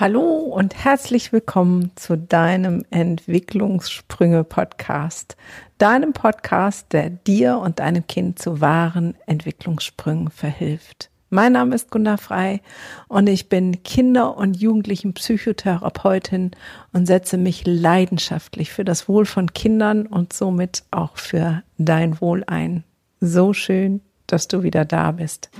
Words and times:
Hallo 0.00 0.22
und 0.22 0.84
herzlich 0.84 1.32
willkommen 1.32 1.90
zu 1.96 2.16
deinem 2.16 2.84
Entwicklungssprünge-Podcast. 2.90 5.36
Deinem 5.78 6.12
Podcast, 6.12 6.92
der 6.92 7.10
dir 7.10 7.58
und 7.58 7.80
deinem 7.80 8.06
Kind 8.06 8.38
zu 8.38 8.60
wahren 8.60 9.16
Entwicklungssprüngen 9.26 10.30
verhilft. 10.30 11.10
Mein 11.30 11.54
Name 11.54 11.74
ist 11.74 11.90
Gunda 11.90 12.16
Frei 12.16 12.60
und 13.08 13.28
ich 13.28 13.48
bin 13.48 13.82
Kinder- 13.82 14.36
und 14.36 14.60
Jugendlichen-Psychotherapeutin 14.60 16.52
und 16.92 17.06
setze 17.06 17.36
mich 17.36 17.66
leidenschaftlich 17.66 18.70
für 18.70 18.84
das 18.84 19.08
Wohl 19.08 19.26
von 19.26 19.52
Kindern 19.52 20.06
und 20.06 20.32
somit 20.32 20.84
auch 20.92 21.16
für 21.16 21.64
dein 21.76 22.20
Wohl 22.20 22.44
ein. 22.46 22.84
So 23.18 23.52
schön, 23.52 24.00
dass 24.28 24.46
du 24.46 24.62
wieder 24.62 24.84
da 24.84 25.10
bist. 25.10 25.50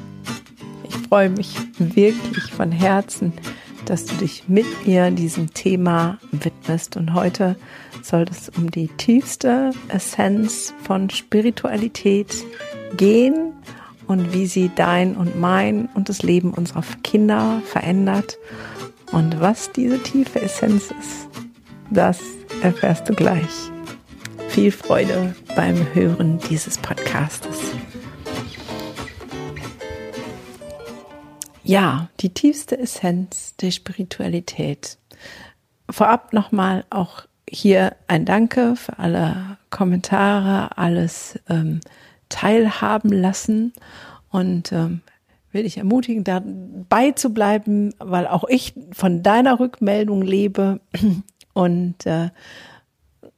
Ich 0.85 0.95
freue 0.95 1.31
mich 1.31 1.57
wirklich 1.81 2.53
von 2.53 2.71
Herzen, 2.71 3.33
dass 3.89 4.05
du 4.05 4.15
dich 4.17 4.45
mit 4.49 4.67
mir 4.87 5.11
diesem 5.11 5.55
Thema 5.55 6.19
widmest. 6.31 6.97
Und 6.97 7.15
heute 7.15 7.57
soll 8.03 8.27
es 8.31 8.51
um 8.51 8.71
die 8.71 8.89
tiefste 8.89 9.71
Essenz 9.89 10.75
von 10.83 11.09
Spiritualität 11.09 12.45
gehen 12.97 13.55
und 14.07 14.35
wie 14.35 14.47
sie 14.47 14.71
dein 14.75 15.17
und 15.17 15.41
mein 15.41 15.89
und 15.95 16.09
das 16.11 16.23
Leben 16.23 16.53
unserer 16.53 16.83
Kinder 17.03 17.63
verändert. 17.65 18.39
Und 19.13 19.41
was 19.41 19.73
diese 19.73 20.03
tiefe 20.03 20.43
Essenz 20.43 20.91
ist, 21.01 21.29
das 21.91 22.21
erfährst 22.63 23.09
du 23.09 23.15
gleich. 23.15 23.71
Viel 24.49 24.71
Freude 24.71 25.35
beim 25.57 25.77
Hören 25.95 26.39
dieses 26.51 26.77
Podcastes. 26.77 27.73
Ja, 31.69 32.09
die 32.21 32.31
tiefste 32.31 32.79
Essenz 32.79 33.55
der 33.57 33.73
Spiritualität. 33.73 34.97
Vorab 35.91 36.33
nochmal 36.33 36.87
auch 36.89 37.27
hier 37.47 37.95
ein 38.07 38.25
Danke 38.25 38.75
für 38.75 38.99
alle 38.99 39.59
Kommentare, 39.69 40.79
alles 40.79 41.39
ähm, 41.51 41.81
teilhaben 42.31 43.13
lassen. 43.13 43.75
Und 44.31 44.73
ähm, 44.73 45.03
will 45.53 45.67
ich 45.67 45.77
ermutigen, 45.77 46.25
dabei 46.25 47.11
zu 47.11 47.35
bleiben, 47.35 47.93
weil 47.99 48.27
auch 48.27 48.45
ich 48.49 48.73
von 48.93 49.23
deiner 49.23 49.61
Rückmeldung 49.61 50.23
lebe. 50.23 50.81
Und 51.53 52.07
äh, 52.07 52.31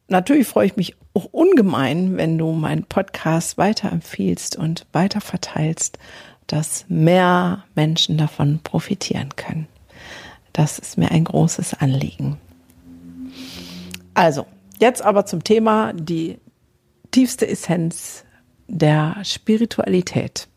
natürlich 0.06 0.46
freue 0.46 0.66
ich 0.66 0.77
mich 0.77 0.94
auch 1.14 1.24
ungemein, 1.33 2.16
wenn 2.16 2.38
du 2.38 2.52
meinen 2.52 2.84
Podcast 2.84 3.58
weiterempfiehlst 3.58 4.55
und 4.55 4.86
weiterverteilst 4.92 5.98
dass 6.50 6.84
mehr 6.88 7.64
Menschen 7.76 8.18
davon 8.18 8.58
profitieren 8.64 9.28
können. 9.36 9.68
Das 10.52 10.80
ist 10.80 10.98
mir 10.98 11.12
ein 11.12 11.22
großes 11.22 11.74
Anliegen. 11.74 12.38
Also, 14.14 14.46
jetzt 14.80 15.00
aber 15.02 15.26
zum 15.26 15.44
Thema 15.44 15.92
die 15.92 16.38
tiefste 17.12 17.46
Essenz 17.46 18.24
der 18.66 19.18
Spiritualität. 19.22 20.48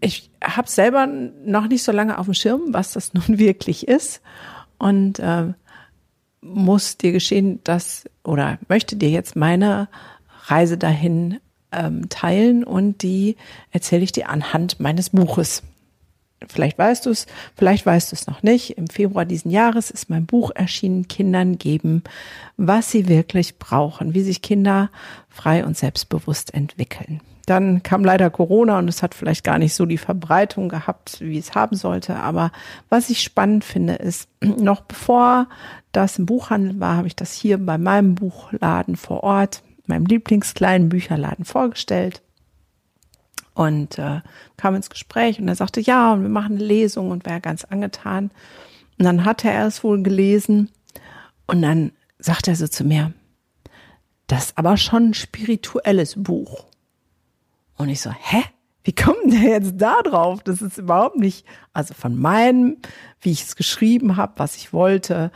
Ich 0.00 0.30
habe 0.42 0.68
selber 0.68 1.06
noch 1.06 1.68
nicht 1.68 1.84
so 1.84 1.92
lange 1.92 2.18
auf 2.18 2.26
dem 2.26 2.34
Schirm, 2.34 2.72
was 2.72 2.92
das 2.94 3.14
nun 3.14 3.38
wirklich 3.38 3.86
ist 3.86 4.20
und 4.78 5.20
äh, 5.20 5.52
muss 6.40 6.96
dir 6.96 7.12
geschehen, 7.12 7.60
dass 7.62 8.04
oder 8.24 8.58
möchte 8.66 8.96
dir 8.96 9.10
jetzt 9.10 9.36
meine 9.36 9.88
Reise 10.46 10.76
dahin 10.76 11.38
ähm, 11.72 12.08
teilen 12.08 12.64
und 12.64 13.02
die 13.02 13.36
erzähle 13.70 14.02
ich 14.02 14.12
dir 14.12 14.28
anhand 14.28 14.80
meines 14.80 15.10
Buches. 15.10 15.62
Vielleicht 16.48 16.78
weißt 16.78 17.04
du 17.04 17.10
es, 17.10 17.26
vielleicht 17.54 17.84
weißt 17.84 18.12
du 18.12 18.16
es 18.16 18.26
noch 18.26 18.42
nicht. 18.42 18.78
Im 18.78 18.88
Februar 18.88 19.26
diesen 19.26 19.50
Jahres 19.50 19.90
ist 19.90 20.08
mein 20.08 20.24
Buch 20.24 20.50
erschienen, 20.54 21.06
Kindern 21.06 21.58
geben, 21.58 22.02
was 22.56 22.90
sie 22.90 23.08
wirklich 23.08 23.58
brauchen, 23.58 24.14
wie 24.14 24.22
sich 24.22 24.40
Kinder 24.40 24.90
frei 25.28 25.64
und 25.66 25.76
selbstbewusst 25.76 26.54
entwickeln. 26.54 27.20
Dann 27.44 27.82
kam 27.82 28.04
leider 28.04 28.30
Corona 28.30 28.78
und 28.78 28.88
es 28.88 29.02
hat 29.02 29.14
vielleicht 29.14 29.44
gar 29.44 29.58
nicht 29.58 29.74
so 29.74 29.84
die 29.84 29.98
Verbreitung 29.98 30.68
gehabt, 30.68 31.20
wie 31.20 31.38
es 31.38 31.54
haben 31.54 31.76
sollte. 31.76 32.16
Aber 32.16 32.52
was 32.88 33.10
ich 33.10 33.22
spannend 33.22 33.64
finde, 33.64 33.94
ist, 33.94 34.28
noch 34.40 34.82
bevor 34.82 35.48
das 35.92 36.18
im 36.18 36.26
Buchhandel 36.26 36.78
war, 36.80 36.96
habe 36.96 37.08
ich 37.08 37.16
das 37.16 37.32
hier 37.34 37.58
bei 37.58 37.76
meinem 37.76 38.14
Buchladen 38.14 38.96
vor 38.96 39.24
Ort 39.24 39.62
meinem 39.90 40.06
Lieblingskleinen 40.06 40.88
Bücherladen 40.88 41.44
vorgestellt 41.44 42.22
und 43.54 43.98
äh, 43.98 44.20
kam 44.56 44.74
ins 44.74 44.90
Gespräch 44.90 45.38
und 45.38 45.48
er 45.48 45.54
sagte, 45.54 45.80
ja, 45.80 46.12
und 46.14 46.22
wir 46.22 46.30
machen 46.30 46.56
eine 46.56 46.64
Lesung 46.64 47.10
und 47.10 47.26
wäre 47.26 47.40
ganz 47.40 47.64
angetan. 47.64 48.30
Und 48.98 49.04
dann 49.04 49.24
hatte 49.24 49.50
er 49.50 49.66
es 49.66 49.84
wohl 49.84 50.02
gelesen 50.02 50.70
und 51.46 51.62
dann 51.62 51.92
sagte 52.18 52.52
er 52.52 52.56
so 52.56 52.68
zu 52.68 52.84
mir, 52.84 53.12
das 54.26 54.46
ist 54.46 54.58
aber 54.58 54.76
schon 54.76 55.10
ein 55.10 55.14
spirituelles 55.14 56.14
Buch. 56.16 56.66
Und 57.76 57.88
ich 57.88 58.00
so, 58.00 58.10
hä? 58.10 58.42
Wie 58.82 58.94
kommt 58.94 59.30
der 59.30 59.50
jetzt 59.50 59.74
da 59.76 60.00
drauf? 60.02 60.42
Das 60.42 60.62
ist 60.62 60.78
überhaupt 60.78 61.16
nicht, 61.16 61.46
also 61.74 61.92
von 61.92 62.18
meinem, 62.18 62.78
wie 63.20 63.30
ich 63.30 63.42
es 63.42 63.56
geschrieben 63.56 64.16
habe, 64.16 64.32
was 64.36 64.56
ich 64.56 64.72
wollte, 64.72 65.30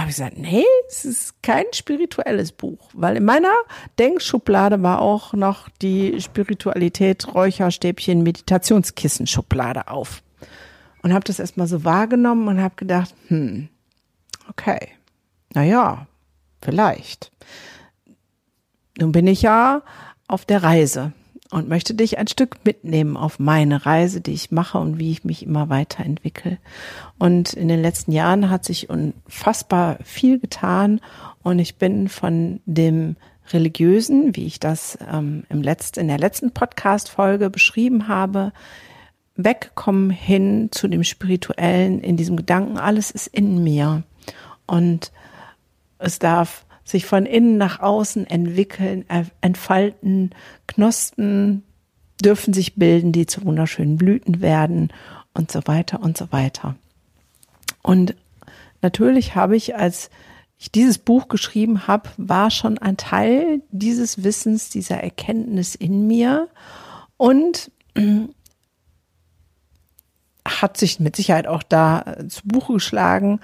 habe 0.00 0.10
ich 0.10 0.16
gesagt, 0.16 0.38
nee, 0.38 0.64
es 0.88 1.04
ist 1.04 1.42
kein 1.42 1.64
spirituelles 1.72 2.52
Buch, 2.52 2.90
weil 2.94 3.16
in 3.16 3.24
meiner 3.24 3.52
Denkschublade 3.98 4.82
war 4.82 5.00
auch 5.00 5.32
noch 5.32 5.68
die 5.80 6.20
Spiritualität 6.20 7.34
Räucherstäbchen 7.34 8.22
Meditationskissen 8.22 9.26
Schublade 9.26 9.88
auf. 9.88 10.22
Und 11.02 11.12
habe 11.12 11.24
das 11.24 11.40
erstmal 11.40 11.66
so 11.66 11.84
wahrgenommen 11.84 12.48
und 12.48 12.62
habe 12.62 12.76
gedacht, 12.76 13.14
hm, 13.28 13.68
okay, 14.48 14.88
naja, 15.52 16.06
vielleicht. 16.60 17.32
Nun 18.98 19.12
bin 19.12 19.26
ich 19.26 19.42
ja 19.42 19.82
auf 20.28 20.44
der 20.44 20.62
Reise 20.62 21.12
und 21.52 21.68
möchte 21.68 21.94
dich 21.94 22.16
ein 22.16 22.28
Stück 22.28 22.64
mitnehmen 22.64 23.16
auf 23.16 23.38
meine 23.38 23.84
Reise, 23.84 24.22
die 24.22 24.32
ich 24.32 24.50
mache 24.50 24.78
und 24.78 24.98
wie 24.98 25.10
ich 25.10 25.22
mich 25.22 25.44
immer 25.44 25.68
weiterentwickle. 25.68 26.56
Und 27.18 27.52
in 27.52 27.68
den 27.68 27.82
letzten 27.82 28.10
Jahren 28.10 28.48
hat 28.48 28.64
sich 28.64 28.88
unfassbar 28.88 29.98
viel 30.02 30.38
getan 30.38 31.00
und 31.42 31.58
ich 31.58 31.76
bin 31.76 32.08
von 32.08 32.60
dem 32.64 33.16
religiösen, 33.52 34.34
wie 34.34 34.46
ich 34.46 34.60
das 34.60 34.96
ähm, 35.12 35.44
im 35.50 35.62
letzten, 35.62 36.00
in 36.00 36.08
der 36.08 36.18
letzten 36.18 36.52
Podcast-Folge 36.52 37.50
beschrieben 37.50 38.08
habe, 38.08 38.52
weggekommen 39.36 40.08
hin 40.08 40.68
zu 40.70 40.88
dem 40.88 41.04
spirituellen, 41.04 42.00
in 42.00 42.16
diesem 42.16 42.36
Gedanken, 42.36 42.78
alles 42.78 43.10
ist 43.10 43.26
in 43.26 43.62
mir 43.62 44.04
und 44.66 45.12
es 45.98 46.18
darf 46.18 46.64
sich 46.84 47.06
von 47.06 47.26
innen 47.26 47.58
nach 47.58 47.80
außen 47.80 48.26
entwickeln, 48.26 49.04
entfalten, 49.40 50.30
Knospen 50.66 51.62
dürfen 52.22 52.52
sich 52.52 52.74
bilden, 52.74 53.12
die 53.12 53.26
zu 53.26 53.44
wunderschönen 53.44 53.96
Blüten 53.96 54.40
werden 54.40 54.92
und 55.34 55.50
so 55.50 55.60
weiter 55.66 56.00
und 56.02 56.16
so 56.16 56.30
weiter. 56.32 56.76
Und 57.82 58.14
natürlich 58.80 59.34
habe 59.34 59.56
ich, 59.56 59.76
als 59.76 60.10
ich 60.58 60.70
dieses 60.70 60.98
Buch 60.98 61.28
geschrieben 61.28 61.88
habe, 61.88 62.08
war 62.16 62.50
schon 62.50 62.78
ein 62.78 62.96
Teil 62.96 63.62
dieses 63.70 64.22
Wissens, 64.22 64.70
dieser 64.70 64.98
Erkenntnis 64.98 65.74
in 65.74 66.06
mir 66.06 66.48
und 67.16 67.70
hat 70.62 70.76
sich 70.76 71.00
mit 71.00 71.16
Sicherheit 71.16 71.46
auch 71.46 71.62
da 71.62 72.16
zu 72.28 72.40
Buche 72.44 72.74
geschlagen 72.74 73.40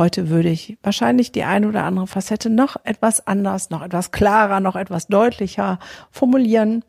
Heute 0.00 0.30
würde 0.30 0.48
ich 0.48 0.78
wahrscheinlich 0.82 1.30
die 1.30 1.44
eine 1.44 1.68
oder 1.68 1.84
andere 1.84 2.06
Facette 2.06 2.48
noch 2.48 2.76
etwas 2.84 3.26
anders, 3.26 3.68
noch 3.68 3.82
etwas 3.82 4.12
klarer, 4.12 4.58
noch 4.58 4.74
etwas 4.74 5.08
deutlicher 5.08 5.78
formulieren. 6.10 6.84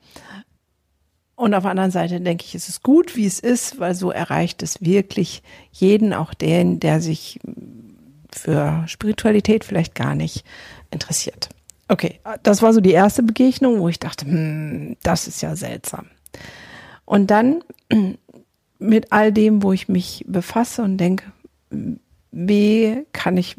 Und 1.36 1.54
auf 1.54 1.64
der 1.64 1.72
anderen 1.72 1.92
Seite 1.92 2.22
denke 2.22 2.46
ich, 2.46 2.56
es 2.56 2.70
ist 2.70 2.84
gut, 2.84 3.18
wie 3.18 3.26
es 3.26 3.42
ist, 3.42 3.82
weil 3.82 3.96
so 3.96 4.12
erreicht 4.12 4.64
es 4.64 4.80
wirklich 4.80 5.44
jeden, 5.74 6.14
auch 6.14 6.34
den, 6.34 6.80
der 6.80 7.02
sich 7.02 7.42
für 8.32 8.86
Spiritualität 8.88 9.66
vielleicht 9.66 9.94
gar 9.94 10.16
nicht 10.16 10.46
interessiert. 10.90 11.50
Okay, 11.90 12.22
das 12.44 12.62
war 12.62 12.72
so 12.72 12.80
die 12.80 12.92
erste 12.92 13.24
Begegnung, 13.24 13.82
wo 13.82 13.90
ich 13.90 14.00
dachte, 14.00 14.26
hm, 14.26 14.96
das 15.04 15.28
ist 15.28 15.42
ja 15.42 15.58
seltsam. 15.58 16.06
Und 17.04 17.30
dann 17.30 17.62
mit 18.82 19.12
all 19.12 19.32
dem, 19.32 19.64
wo 19.64 19.72
ich 19.72 19.88
mich 19.88 20.26
befasse 20.28 20.82
und 20.82 20.98
denke, 20.98 21.32
wie 22.32 23.06
kann 23.14 23.38
ich 23.38 23.56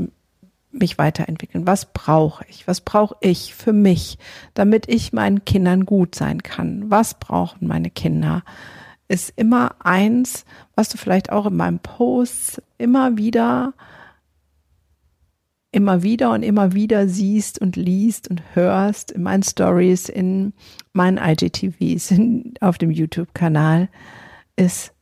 mich 0.73 0.99
weiterentwickeln? 0.99 1.67
Was 1.67 1.93
brauche 1.93 2.45
ich? 2.49 2.67
Was 2.67 2.81
brauche 2.81 3.17
ich 3.21 3.55
für 3.55 3.73
mich, 3.73 4.19
damit 4.55 4.89
ich 4.89 5.13
meinen 5.13 5.45
Kindern 5.45 5.87
gut 5.87 6.15
sein 6.15 6.43
kann? 6.43 6.91
Was 6.91 7.15
brauchen 7.15 7.69
meine 7.69 7.91
Kinder? 7.91 8.43
Ist 9.09 9.33
immer 9.37 9.77
eins, 9.81 10.45
was 10.75 10.89
du 10.89 10.99
vielleicht 10.99 11.31
auch 11.31 11.47
in 11.47 11.57
meinem 11.57 11.79
Post 11.79 12.63
immer 12.79 13.17
wieder, 13.17 13.75
immer 15.71 16.03
wieder 16.03 16.33
und 16.33 16.43
immer 16.43 16.73
wieder 16.73 17.07
siehst 17.07 17.61
und 17.61 17.77
liest 17.77 18.29
und 18.29 18.43
hörst 18.55 19.13
in 19.13 19.23
meinen 19.23 19.43
Stories, 19.43 20.09
in 20.09 20.53
meinen 20.93 21.19
IGTVs, 21.19 22.11
in, 22.11 22.55
auf 22.61 22.79
dem 22.79 22.91
YouTube-Kanal, 22.91 23.89
ist 24.57 24.93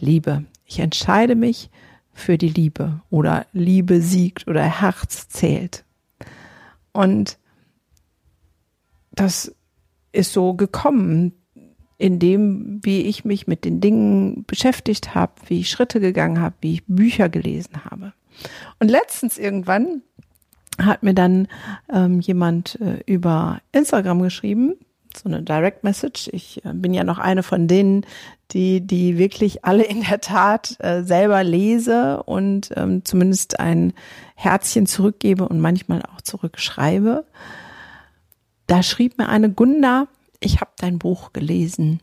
Liebe. 0.00 0.44
Ich 0.64 0.78
entscheide 0.78 1.34
mich 1.34 1.70
für 2.12 2.38
die 2.38 2.48
Liebe 2.48 3.00
oder 3.10 3.46
Liebe 3.52 4.00
siegt 4.00 4.48
oder 4.48 4.62
Herz 4.62 5.28
zählt. 5.28 5.84
Und 6.92 7.38
das 9.12 9.54
ist 10.12 10.32
so 10.32 10.54
gekommen, 10.54 11.32
in 11.98 12.18
dem, 12.18 12.80
wie 12.82 13.02
ich 13.02 13.24
mich 13.24 13.46
mit 13.46 13.64
den 13.64 13.80
Dingen 13.80 14.44
beschäftigt 14.46 15.14
habe, 15.14 15.32
wie 15.46 15.60
ich 15.60 15.70
Schritte 15.70 16.00
gegangen 16.00 16.40
habe, 16.40 16.54
wie 16.60 16.74
ich 16.74 16.84
Bücher 16.86 17.28
gelesen 17.28 17.84
habe. 17.84 18.12
Und 18.78 18.90
letztens 18.90 19.38
irgendwann 19.38 20.02
hat 20.78 21.02
mir 21.02 21.14
dann 21.14 21.48
ähm, 21.90 22.20
jemand 22.20 22.78
äh, 22.80 23.02
über 23.06 23.60
Instagram 23.72 24.20
geschrieben, 24.20 24.74
so 25.18 25.28
eine 25.28 25.42
Direct 25.42 25.84
Message. 25.84 26.28
Ich 26.32 26.64
äh, 26.64 26.72
bin 26.72 26.94
ja 26.94 27.04
noch 27.04 27.18
eine 27.18 27.42
von 27.42 27.68
denen, 27.68 28.06
die, 28.52 28.80
die 28.80 29.18
wirklich 29.18 29.64
alle 29.64 29.84
in 29.84 30.02
der 30.02 30.20
Tat 30.20 30.76
äh, 30.78 31.02
selber 31.02 31.42
lese 31.42 32.22
und 32.24 32.70
ähm, 32.76 33.04
zumindest 33.04 33.58
ein 33.58 33.92
Herzchen 34.34 34.86
zurückgebe 34.86 35.48
und 35.48 35.60
manchmal 35.60 36.02
auch 36.02 36.20
zurückschreibe. 36.20 37.24
Da 38.66 38.82
schrieb 38.82 39.18
mir 39.18 39.28
eine 39.28 39.50
Gunda, 39.50 40.08
ich 40.40 40.60
habe 40.60 40.70
dein 40.78 40.98
Buch 40.98 41.32
gelesen 41.32 42.00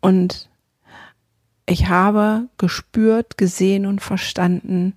und 0.00 0.48
ich 1.66 1.88
habe 1.88 2.48
gespürt, 2.58 3.38
gesehen 3.38 3.86
und 3.86 4.00
verstanden, 4.00 4.94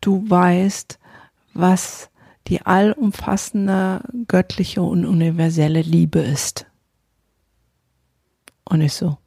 du 0.00 0.28
weißt, 0.28 0.98
was 1.52 2.10
die 2.48 2.62
allumfassende 2.62 4.02
göttliche 4.28 4.82
und 4.82 5.06
universelle 5.06 5.82
Liebe 5.82 6.20
ist. 6.20 6.66
Und 8.64 8.80
ich 8.80 8.94
so, 8.94 9.18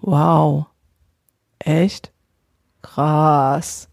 wow, 0.00 0.66
echt? 1.58 2.12
Krass. 2.82 3.88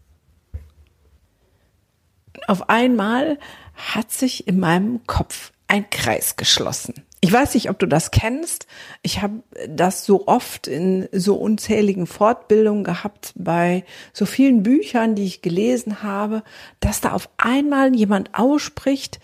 Auf 2.46 2.68
einmal 2.68 3.38
hat 3.74 4.10
sich 4.10 4.46
in 4.48 4.58
meinem 4.58 5.06
Kopf 5.06 5.52
ein 5.66 5.88
Kreis 5.90 6.36
geschlossen. 6.36 6.94
Ich 7.20 7.32
weiß 7.32 7.54
nicht, 7.54 7.68
ob 7.68 7.78
du 7.80 7.86
das 7.86 8.12
kennst. 8.12 8.66
Ich 9.02 9.22
habe 9.22 9.42
das 9.68 10.04
so 10.04 10.28
oft 10.28 10.68
in 10.68 11.08
so 11.10 11.34
unzähligen 11.34 12.06
Fortbildungen 12.06 12.84
gehabt, 12.84 13.32
bei 13.34 13.84
so 14.12 14.24
vielen 14.24 14.62
Büchern, 14.62 15.16
die 15.16 15.24
ich 15.24 15.42
gelesen 15.42 16.02
habe, 16.02 16.44
dass 16.78 17.00
da 17.00 17.12
auf 17.12 17.28
einmal 17.36 17.94
jemand 17.94 18.34
ausspricht 18.34 19.18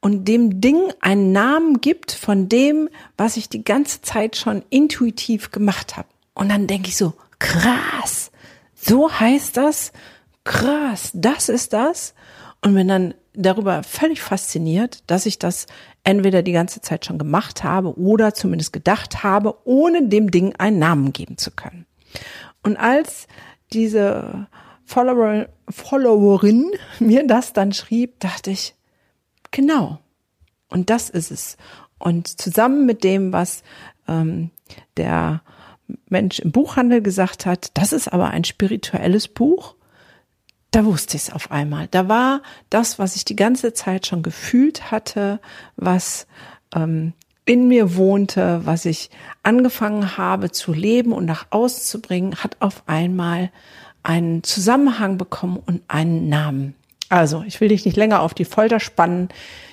und 0.00 0.26
dem 0.26 0.60
Ding 0.60 0.92
einen 1.00 1.32
Namen 1.32 1.80
gibt 1.80 2.12
von 2.12 2.48
dem, 2.48 2.88
was 3.16 3.36
ich 3.36 3.48
die 3.48 3.64
ganze 3.64 4.00
Zeit 4.00 4.36
schon 4.36 4.62
intuitiv 4.70 5.50
gemacht 5.50 5.96
habe. 5.96 6.08
Und 6.34 6.50
dann 6.50 6.66
denke 6.66 6.88
ich 6.88 6.96
so, 6.96 7.14
krass, 7.38 8.30
so 8.74 9.12
heißt 9.12 9.56
das, 9.56 9.92
krass, 10.44 11.10
das 11.14 11.48
ist 11.48 11.72
das. 11.72 12.14
Und 12.62 12.74
bin 12.74 12.88
dann 12.88 13.14
darüber 13.34 13.82
völlig 13.82 14.20
fasziniert, 14.20 15.02
dass 15.06 15.26
ich 15.26 15.38
das 15.38 15.66
entweder 16.04 16.42
die 16.42 16.52
ganze 16.52 16.80
Zeit 16.80 17.04
schon 17.04 17.18
gemacht 17.18 17.62
habe 17.64 17.98
oder 17.98 18.34
zumindest 18.34 18.72
gedacht 18.72 19.22
habe, 19.22 19.56
ohne 19.64 20.08
dem 20.08 20.30
Ding 20.30 20.54
einen 20.56 20.78
Namen 20.78 21.12
geben 21.12 21.36
zu 21.38 21.50
können. 21.50 21.86
Und 22.62 22.76
als 22.76 23.26
diese 23.72 24.48
Follower, 24.84 25.46
Followerin 25.68 26.70
mir 26.98 27.26
das 27.26 27.52
dann 27.52 27.72
schrieb, 27.72 28.20
dachte 28.20 28.50
ich, 28.50 28.74
genau. 29.50 29.98
Und 30.68 30.90
das 30.90 31.10
ist 31.10 31.30
es. 31.30 31.56
Und 31.98 32.28
zusammen 32.28 32.86
mit 32.86 33.04
dem, 33.04 33.32
was 33.32 33.62
ähm, 34.08 34.50
der 34.96 35.42
Mensch 36.08 36.38
im 36.38 36.52
Buchhandel 36.52 37.02
gesagt 37.02 37.46
hat, 37.46 37.70
das 37.74 37.92
ist 37.92 38.08
aber 38.08 38.30
ein 38.30 38.44
spirituelles 38.44 39.28
Buch, 39.28 39.74
da 40.70 40.84
wusste 40.84 41.16
ich 41.16 41.24
es 41.24 41.32
auf 41.32 41.50
einmal. 41.50 41.88
Da 41.88 42.08
war 42.08 42.42
das, 42.68 42.98
was 42.98 43.16
ich 43.16 43.24
die 43.24 43.36
ganze 43.36 43.72
Zeit 43.72 44.06
schon 44.06 44.22
gefühlt 44.22 44.90
hatte, 44.90 45.40
was 45.76 46.26
ähm, 46.74 47.12
in 47.44 47.66
mir 47.66 47.96
wohnte, 47.96 48.60
was 48.64 48.84
ich 48.84 49.10
angefangen 49.42 50.16
habe 50.16 50.52
zu 50.52 50.72
leben 50.72 51.12
und 51.12 51.24
nach 51.24 51.46
außen 51.50 51.82
zu 51.82 52.00
bringen, 52.00 52.36
hat 52.36 52.56
auf 52.60 52.84
einmal 52.86 53.50
einen 54.02 54.42
Zusammenhang 54.44 55.18
bekommen 55.18 55.60
und 55.64 55.82
einen 55.88 56.28
Namen. 56.28 56.74
Also, 57.08 57.42
ich 57.46 57.60
will 57.60 57.68
dich 57.68 57.84
nicht 57.84 57.96
länger 57.96 58.20
auf 58.20 58.34
die 58.34 58.44
Folter 58.44 58.78
spannen. 58.78 59.30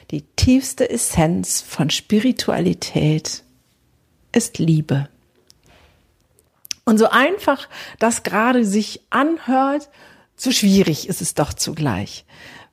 Die 0.09 0.23
tiefste 0.35 0.89
Essenz 0.89 1.61
von 1.61 1.91
Spiritualität 1.91 3.44
ist 4.31 4.57
Liebe. 4.57 5.07
Und 6.83 6.97
so 6.97 7.09
einfach 7.09 7.67
das 7.99 8.23
gerade 8.23 8.65
sich 8.65 9.01
anhört, 9.11 9.89
so 10.38 10.51
schwierig 10.51 11.10
ist 11.10 11.22
es 11.22 11.34
doch 11.34 11.54
zugleich. 11.54 12.25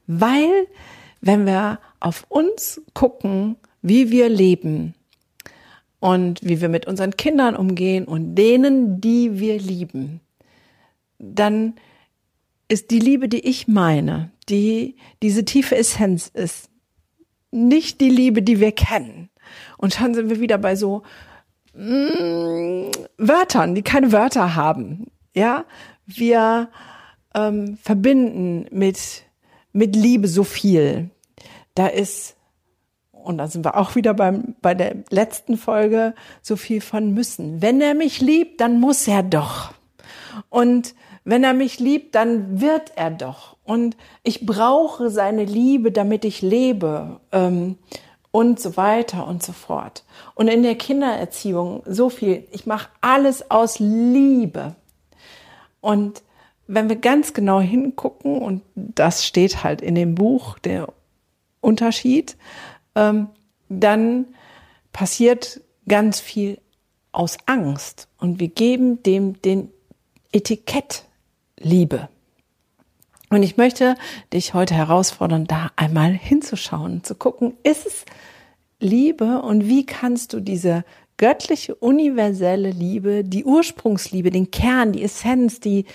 Weil, 0.07 0.69
wenn 1.21 1.47
wir 1.47 1.81
auf 1.99 2.27
uns 2.29 2.83
gucken, 2.93 3.57
wie 3.83 4.11
wir 4.11 4.29
leben 4.29 4.95
und 5.99 6.41
wie 6.43 6.61
wir 6.61 6.69
mit 6.69 6.87
unseren 6.87 7.17
Kindern 7.17 7.57
umgehen 7.57 8.05
und 8.05 8.35
denen, 8.35 9.01
die 9.01 9.41
wir 9.41 9.59
lieben, 9.59 10.21
dann 11.19 11.75
ist 12.69 12.91
die 12.91 12.99
Liebe, 12.99 13.29
die 13.29 13.41
ich 13.41 13.67
meine, 13.69 14.31
die 14.49 14.97
diese 15.23 15.45
tiefe 15.45 15.77
Essenz 15.77 16.29
ist, 16.29 16.69
nicht 17.51 18.01
die 18.01 18.11
Liebe, 18.11 18.43
die 18.43 18.61
wir 18.61 18.73
kennen. 18.73 19.31
Und 19.79 19.95
schon 19.95 20.15
sind 20.15 20.29
wir 20.29 20.41
wieder 20.41 20.59
bei 20.59 20.77
so 20.77 21.03
mm, 21.75 22.91
Wörtern, 23.17 23.75
die 23.75 23.83
keine 23.83 24.13
Wörter 24.13 24.55
haben. 24.55 25.07
Ja, 25.35 25.65
wir 26.07 26.69
ähm, 27.35 27.79
verbinden 27.83 28.67
mit, 28.71 29.25
mit 29.73 29.97
Liebe 29.97 30.29
so 30.29 30.45
viel. 30.45 31.11
Da 31.75 31.87
ist, 31.87 32.37
und 33.13 33.39
da 33.39 33.49
sind 33.49 33.65
wir 33.65 33.77
auch 33.77 33.95
wieder 33.95 34.15
beim, 34.15 34.55
bei 34.63 34.75
der 34.75 34.97
letzten 35.11 35.57
Folge, 35.57 36.15
so 36.43 36.57
viel 36.57 36.81
von 36.81 37.13
müssen. 37.13 37.61
Wenn 37.61 37.81
er 37.81 37.95
mich 37.95 38.21
liebt, 38.21 38.61
dann 38.61 38.81
muss 38.81 39.09
er 39.09 39.23
doch. 39.23 39.73
Und 40.49 40.95
wenn 41.25 41.43
er 41.43 41.55
mich 41.55 41.81
liebt, 41.81 42.15
dann 42.15 42.61
wird 42.61 42.93
er 42.97 43.11
doch. 43.11 43.57
Und 43.65 43.97
ich 44.23 44.45
brauche 44.45 45.11
seine 45.11 45.45
Liebe, 45.45 45.91
damit 45.91 46.25
ich 46.25 46.43
lebe. 46.43 47.21
Ähm, 47.33 47.79
und 48.35 48.59
so 48.59 48.77
weiter 48.77 49.29
und 49.29 49.45
so 49.45 49.53
fort. 49.53 50.03
Und 50.35 50.49
in 50.49 50.65
der 50.65 50.75
Kindererziehung 50.75 51.85
so 51.87 52.11
viel. 52.11 52.49
Ich 52.51 52.67
mache 52.67 52.89
alles 53.01 53.49
aus 53.49 53.79
Liebe. 53.79 54.75
Und 55.81 56.25
wenn 56.67 56.89
wir 56.89 56.97
ganz 56.97 57.33
genau 57.33 57.61
hingucken, 57.61 58.39
und 58.39 58.63
das 58.75 59.27
steht 59.27 59.65
halt 59.65 59.81
in 59.83 59.95
dem 59.95 60.15
Buch, 60.15 60.59
der 60.59 60.93
Unterschied, 61.61 62.37
ähm, 62.95 63.29
dann 63.69 64.27
passiert 64.93 65.61
ganz 65.89 66.21
viel 66.21 66.59
aus 67.13 67.39
Angst. 67.47 68.09
Und 68.19 68.41
wir 68.41 68.49
geben 68.49 69.03
dem 69.03 69.41
den 69.43 69.71
Etikett 70.33 71.05
Liebe. 71.59 72.09
Und 73.31 73.43
ich 73.43 73.57
möchte 73.57 73.95
dich 74.33 74.55
heute 74.55 74.75
herausfordern, 74.75 75.47
da 75.47 75.71
einmal 75.77 76.13
hinzuschauen, 76.13 77.03
zu 77.03 77.15
gucken, 77.15 77.55
ist 77.63 77.87
es 77.87 78.05
Liebe 78.81 79.43
und 79.43 79.67
wie 79.67 79.87
kannst 79.87 80.33
du 80.33 80.41
diese 80.41 80.85
göttliche, 81.17 81.75
universelle 81.75 82.71
Liebe, 82.71 83.25
die 83.25 83.45
Ursprungsliebe, 83.45 84.31
den 84.31 84.51
Kern, 84.51 84.93
die 84.93 85.03
Essenz, 85.03 85.61
die, 85.61 85.87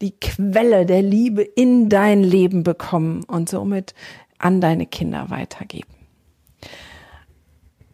die 0.00 0.12
Quelle 0.12 0.86
der 0.86 1.02
Liebe 1.02 1.42
in 1.42 1.88
dein 1.88 2.22
Leben 2.22 2.62
bekommen 2.62 3.24
und 3.24 3.48
somit 3.48 3.94
an 4.38 4.60
deine 4.60 4.86
Kinder 4.86 5.30
weitergeben. 5.30 5.94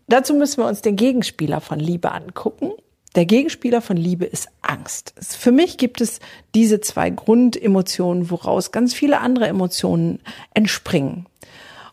Dazu 0.09 0.35
müssen 0.35 0.59
wir 0.59 0.67
uns 0.67 0.83
den 0.83 0.97
Gegenspieler 0.97 1.61
von 1.61 1.79
Liebe 1.79 2.13
angucken. 2.13 2.73
Der 3.15 3.27
Gegenspieler 3.27 3.81
von 3.81 3.97
Liebe 3.97 4.25
ist 4.25 4.49
Angst. 4.63 5.15
Für 5.19 5.53
mich 5.53 5.77
gibt 5.77 6.01
es 6.01 6.21
diese 6.55 6.81
zwei 6.81 7.11
Grundemotionen, 7.11 8.31
woraus 8.31 8.73
ganz 8.73 8.95
viele 8.95 9.21
andere 9.21 9.47
Emotionen 9.47 10.21
entspringen. 10.55 11.27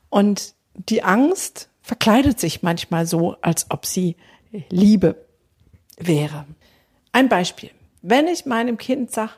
Und 0.09 0.53
die 0.73 1.03
Angst 1.03 1.69
verkleidet 1.81 2.39
sich 2.39 2.63
manchmal 2.63 3.05
so, 3.05 3.35
als 3.41 3.67
ob 3.69 3.85
sie 3.85 4.15
Liebe 4.69 5.15
wäre. 5.97 6.45
Ein 7.11 7.29
Beispiel. 7.29 7.71
Wenn 8.01 8.27
ich 8.27 8.45
meinem 8.45 8.77
Kind 8.77 9.11
sage, 9.11 9.33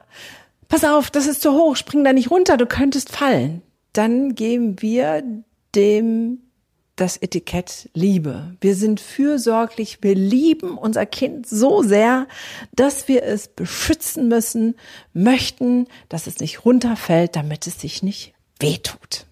pass 0.71 0.85
auf, 0.85 1.11
das 1.11 1.27
ist 1.27 1.41
zu 1.41 1.51
hoch, 1.51 1.75
spring 1.75 2.05
da 2.05 2.13
nicht 2.13 2.31
runter, 2.31 2.55
du 2.55 2.65
könntest 2.65 3.11
fallen. 3.11 3.61
Dann 3.91 4.35
geben 4.35 4.81
wir 4.81 5.21
dem 5.75 6.39
das 6.95 7.17
Etikett 7.17 7.89
Liebe. 7.93 8.55
Wir 8.61 8.75
sind 8.75 9.01
fürsorglich, 9.01 9.97
wir 10.01 10.15
lieben 10.15 10.77
unser 10.77 11.05
Kind 11.05 11.45
so 11.45 11.83
sehr, 11.83 12.25
dass 12.71 13.09
wir 13.09 13.23
es 13.23 13.49
beschützen 13.49 14.29
müssen, 14.29 14.75
möchten, 15.13 15.87
dass 16.07 16.25
es 16.25 16.39
nicht 16.39 16.63
runterfällt, 16.63 17.35
damit 17.35 17.67
es 17.67 17.81
sich 17.81 18.01
nicht 18.01 18.33
wehtut. 18.59 19.25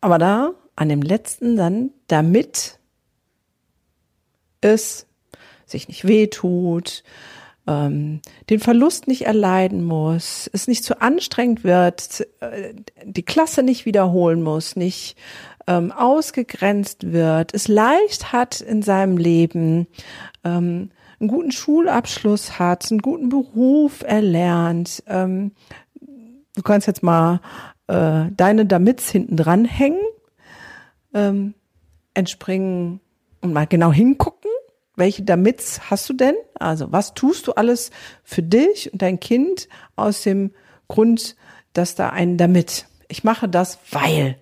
Aber 0.00 0.18
da, 0.18 0.52
an 0.74 0.88
dem 0.88 1.02
letzten 1.02 1.56
dann, 1.56 1.90
damit 2.08 2.80
es 4.60 5.06
sich 5.64 5.86
nicht 5.86 6.08
wehtut, 6.08 7.04
ähm, 7.68 8.20
den 8.48 8.60
Verlust 8.60 9.06
nicht 9.06 9.26
erleiden 9.26 9.84
muss, 9.84 10.48
es 10.52 10.66
nicht 10.66 10.82
zu 10.82 11.00
anstrengend 11.02 11.62
wird, 11.64 12.26
äh, 12.40 12.74
die 13.04 13.22
Klasse 13.22 13.62
nicht 13.62 13.84
wiederholen 13.84 14.42
muss, 14.42 14.74
nicht 14.74 15.16
ähm, 15.66 15.92
ausgegrenzt 15.92 17.12
wird, 17.12 17.52
es 17.52 17.68
leicht 17.68 18.32
hat 18.32 18.62
in 18.62 18.82
seinem 18.82 19.18
Leben, 19.18 19.86
ähm, 20.44 20.90
einen 21.20 21.28
guten 21.28 21.52
Schulabschluss 21.52 22.58
hat, 22.58 22.90
einen 22.90 23.02
guten 23.02 23.28
Beruf 23.28 24.02
erlernt. 24.02 25.02
Ähm, 25.06 25.52
du 26.00 26.62
kannst 26.62 26.86
jetzt 26.86 27.02
mal 27.02 27.40
äh, 27.88 28.26
deine 28.34 28.64
Damits 28.64 29.10
hinten 29.10 29.36
dran 29.36 29.66
hängen, 29.66 30.00
ähm, 31.12 31.54
entspringen 32.14 33.00
und 33.42 33.52
mal 33.52 33.66
genau 33.66 33.92
hingucken. 33.92 34.50
Welche 34.98 35.22
Damits 35.22 35.90
hast 35.90 36.08
du 36.08 36.12
denn? 36.12 36.34
Also 36.58 36.90
was 36.90 37.14
tust 37.14 37.46
du 37.46 37.52
alles 37.52 37.90
für 38.24 38.42
dich 38.42 38.92
und 38.92 39.00
dein 39.00 39.20
Kind 39.20 39.68
aus 39.94 40.22
dem 40.22 40.50
Grund, 40.88 41.36
dass 41.72 41.94
da 41.94 42.10
ein 42.10 42.36
Damit. 42.36 42.86
Ich 43.06 43.22
mache 43.22 43.48
das, 43.48 43.78
weil 43.92 44.38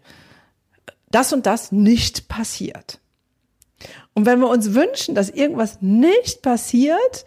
das 1.11 1.35
und 1.35 1.45
das 1.45 1.73
nicht 1.73 2.29
passiert. 2.29 3.01
Und 4.15 4.25
wenn 4.25 4.41
wir 4.41 4.49
uns 4.49 4.73
wünschen, 4.73 5.15
dass 5.15 5.29
irgendwas 5.29 5.83
nicht 5.83 6.41
passiert, 6.41 7.27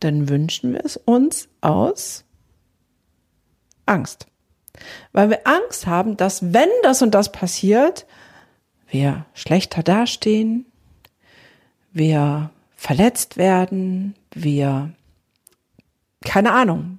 dann 0.00 0.28
wünschen 0.28 0.72
wir 0.72 0.84
es 0.84 0.96
uns 0.96 1.48
aus 1.60 2.24
Angst. 3.86 4.26
Weil 5.12 5.30
wir 5.30 5.46
Angst 5.46 5.86
haben, 5.86 6.16
dass 6.16 6.52
wenn 6.52 6.68
das 6.82 7.00
und 7.00 7.12
das 7.12 7.30
passiert, 7.30 8.06
wir 8.88 9.26
schlechter 9.34 9.84
dastehen, 9.84 10.66
wir 11.92 12.50
verletzt 12.76 13.36
werden, 13.36 14.14
wir, 14.34 14.90
keine 16.24 16.52
Ahnung. 16.52 16.98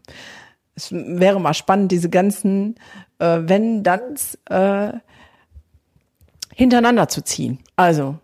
Es 0.75 0.91
wäre 0.91 1.39
mal 1.39 1.53
spannend, 1.53 1.91
diese 1.91 2.09
ganzen 2.09 2.75
äh, 3.23 3.41
wenn 3.47 3.83
dann 3.83 4.15
äh, 4.49 4.93
hintereinander 6.53 7.07
zu 7.07 7.23
ziehen. 7.23 7.59
Also 7.75 8.17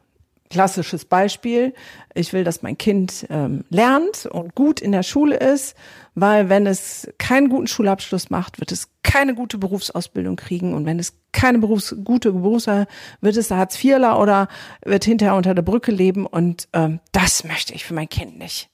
klassisches 0.49 1.05
Beispiel, 1.05 1.73
ich 2.15 2.33
will, 2.33 2.43
dass 2.43 2.63
mein 2.63 2.77
Kind 2.77 3.27
ähm, 3.29 3.65
lernt 3.69 4.25
und 4.25 4.55
gut 4.55 4.79
in 4.81 4.91
der 4.91 5.03
Schule 5.03 5.37
ist, 5.37 5.75
weil 6.15 6.49
wenn 6.49 6.65
es 6.65 7.07
keinen 7.17 7.49
guten 7.49 7.67
Schulabschluss 7.67 8.29
macht, 8.29 8.59
wird 8.59 8.71
es 8.71 8.89
keine 9.03 9.35
gute 9.35 9.57
Berufsausbildung 9.57 10.35
kriegen. 10.35 10.73
Und 10.73 10.85
wenn 10.85 10.99
es 10.99 11.13
keine 11.31 11.59
Berufs 11.59 11.95
gute 12.03 12.31
Berufs 12.31 12.67
wird 12.67 13.37
es 13.37 13.51
Hartz 13.51 13.83
IVler 13.83 14.19
oder 14.19 14.47
wird 14.83 15.05
hinterher 15.05 15.35
unter 15.35 15.53
der 15.53 15.61
Brücke 15.61 15.91
leben. 15.91 16.25
Und 16.25 16.67
ähm, 16.73 16.99
das 17.11 17.43
möchte 17.43 17.73
ich 17.73 17.85
für 17.85 17.93
mein 17.93 18.09
Kind 18.09 18.37
nicht. 18.37 18.69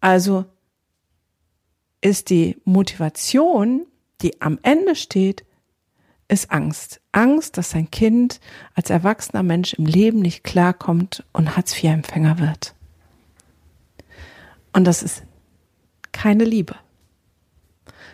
Also 0.00 0.44
ist 2.00 2.30
die 2.30 2.56
Motivation, 2.64 3.86
die 4.22 4.40
am 4.40 4.58
Ende 4.62 4.94
steht, 4.94 5.45
ist 6.28 6.50
Angst. 6.50 7.00
Angst, 7.12 7.56
dass 7.56 7.70
sein 7.70 7.90
Kind 7.90 8.40
als 8.74 8.90
erwachsener 8.90 9.42
Mensch 9.42 9.74
im 9.74 9.86
Leben 9.86 10.20
nicht 10.20 10.44
klarkommt 10.44 11.24
und 11.32 11.56
Hartz-IV-Empfänger 11.56 12.38
wird. 12.38 12.74
Und 14.72 14.84
das 14.84 15.02
ist 15.02 15.22
keine 16.12 16.44
Liebe. 16.44 16.76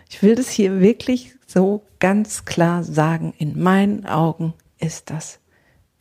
Ich 0.09 0.23
will 0.23 0.35
das 0.35 0.51
hier 0.51 0.81
wirklich 0.81 1.35
so 1.47 1.85
ganz 1.99 2.45
klar 2.45 2.85
sagen. 2.85 3.35
In 3.39 3.61
meinen 3.61 4.07
Augen 4.07 4.53
ist 4.79 5.11
das 5.11 5.41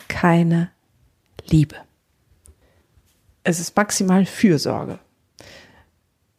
keine 0.07 0.69
Liebe. 1.45 1.77
Es 3.43 3.59
ist 3.59 3.75
maximal 3.75 4.25
Fürsorge. 4.25 4.99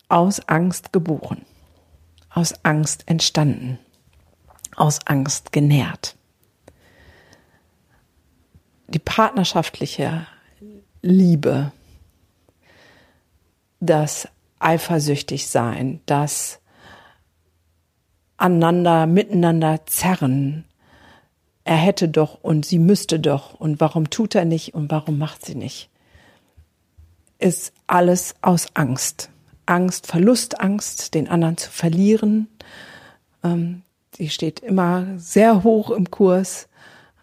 Aus 0.08 0.46
Angst 0.48 0.92
geboren. 0.92 1.46
Aus 2.28 2.54
Angst 2.64 3.04
entstanden 3.06 3.78
aus 4.76 5.00
Angst 5.06 5.52
genährt. 5.52 6.16
Die 8.88 8.98
partnerschaftliche 8.98 10.26
Liebe, 11.00 11.72
das 13.80 14.28
eifersüchtig 14.58 15.48
sein, 15.48 16.00
das 16.06 16.60
aneinander, 18.36 19.06
miteinander 19.06 19.86
zerren. 19.86 20.64
Er 21.64 21.76
hätte 21.76 22.08
doch 22.08 22.42
und 22.42 22.66
sie 22.66 22.78
müsste 22.78 23.20
doch 23.20 23.54
und 23.54 23.80
warum 23.80 24.10
tut 24.10 24.34
er 24.34 24.44
nicht 24.44 24.74
und 24.74 24.90
warum 24.90 25.18
macht 25.18 25.46
sie 25.46 25.54
nicht? 25.54 25.90
Ist 27.38 27.72
alles 27.86 28.34
aus 28.42 28.68
Angst. 28.74 29.30
Angst, 29.66 30.06
Verlustangst, 30.06 31.14
den 31.14 31.28
anderen 31.28 31.56
zu 31.56 31.70
verlieren, 31.70 32.48
ähm, 33.44 33.82
die 34.14 34.28
steht 34.28 34.60
immer 34.60 35.18
sehr 35.18 35.62
hoch 35.62 35.90
im 35.90 36.10
Kurs. 36.10 36.68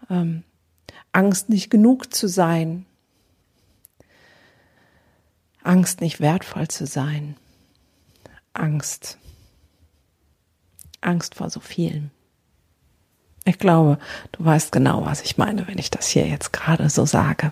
Ähm, 0.10 0.44
Angst, 1.12 1.50
nicht 1.50 1.70
genug 1.70 2.14
zu 2.14 2.28
sein. 2.28 2.86
Angst, 5.64 6.02
nicht 6.02 6.20
wertvoll 6.20 6.68
zu 6.68 6.86
sein. 6.86 7.36
Angst. 8.54 9.18
Angst 11.02 11.36
vor 11.36 11.50
so 11.50 11.60
vielen. 11.60 12.12
Ich 13.46 13.58
glaube, 13.58 13.98
du 14.34 14.46
weißt 14.46 14.72
genau, 14.72 15.06
was 15.06 15.22
ich 15.22 15.38
meine, 15.38 15.68
wenn 15.68 15.78
ich 15.78 15.90
das 15.90 16.08
hier 16.08 16.28
jetzt 16.28 16.54
gerade 16.54 16.90
so 16.90 17.06
sage. 17.06 17.52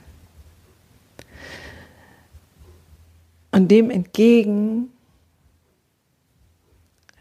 Und 3.51 3.69
dem 3.69 3.89
entgegen 3.89 4.91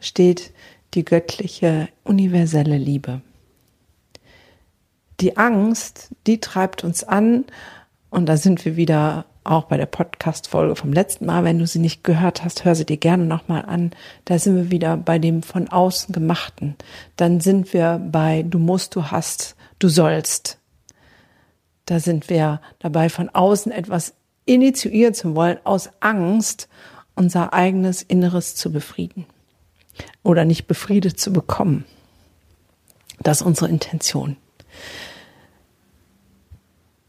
steht 0.00 0.52
die 0.94 1.04
göttliche, 1.04 1.88
universelle 2.04 2.78
Liebe. 2.78 3.20
Die 5.20 5.36
Angst, 5.36 6.10
die 6.26 6.40
treibt 6.40 6.84
uns 6.84 7.04
an, 7.04 7.44
und 8.10 8.26
da 8.26 8.36
sind 8.36 8.64
wir 8.64 8.76
wieder 8.76 9.26
auch 9.44 9.64
bei 9.64 9.76
der 9.76 9.86
Podcast-Folge 9.86 10.76
vom 10.76 10.92
letzten 10.92 11.26
Mal. 11.26 11.44
Wenn 11.44 11.58
du 11.58 11.66
sie 11.66 11.78
nicht 11.78 12.04
gehört 12.04 12.44
hast, 12.44 12.64
hör 12.64 12.74
sie 12.74 12.84
dir 12.84 12.96
gerne 12.96 13.24
nochmal 13.24 13.64
an. 13.66 13.90
Da 14.24 14.38
sind 14.38 14.56
wir 14.56 14.70
wieder 14.70 14.96
bei 14.96 15.18
dem 15.18 15.42
von 15.42 15.68
außen 15.68 16.12
gemachten. 16.12 16.76
Dann 17.16 17.40
sind 17.40 17.72
wir 17.72 18.00
bei 18.10 18.42
du 18.42 18.58
musst, 18.58 18.94
du 18.94 19.10
hast, 19.10 19.56
du 19.78 19.88
sollst. 19.88 20.58
Da 21.84 22.00
sind 22.00 22.28
wir 22.28 22.60
dabei, 22.78 23.08
von 23.08 23.28
außen 23.28 23.70
etwas 23.70 24.14
initiieren 24.44 25.14
zu 25.14 25.34
wollen, 25.34 25.58
aus 25.64 25.90
Angst, 26.00 26.68
unser 27.14 27.52
eigenes 27.52 28.02
Inneres 28.02 28.54
zu 28.54 28.72
befrieden 28.72 29.26
oder 30.22 30.44
nicht 30.44 30.66
befriedet 30.66 31.18
zu 31.18 31.32
bekommen. 31.32 31.84
Das 33.20 33.40
ist 33.40 33.46
unsere 33.46 33.68
Intention. 33.68 34.36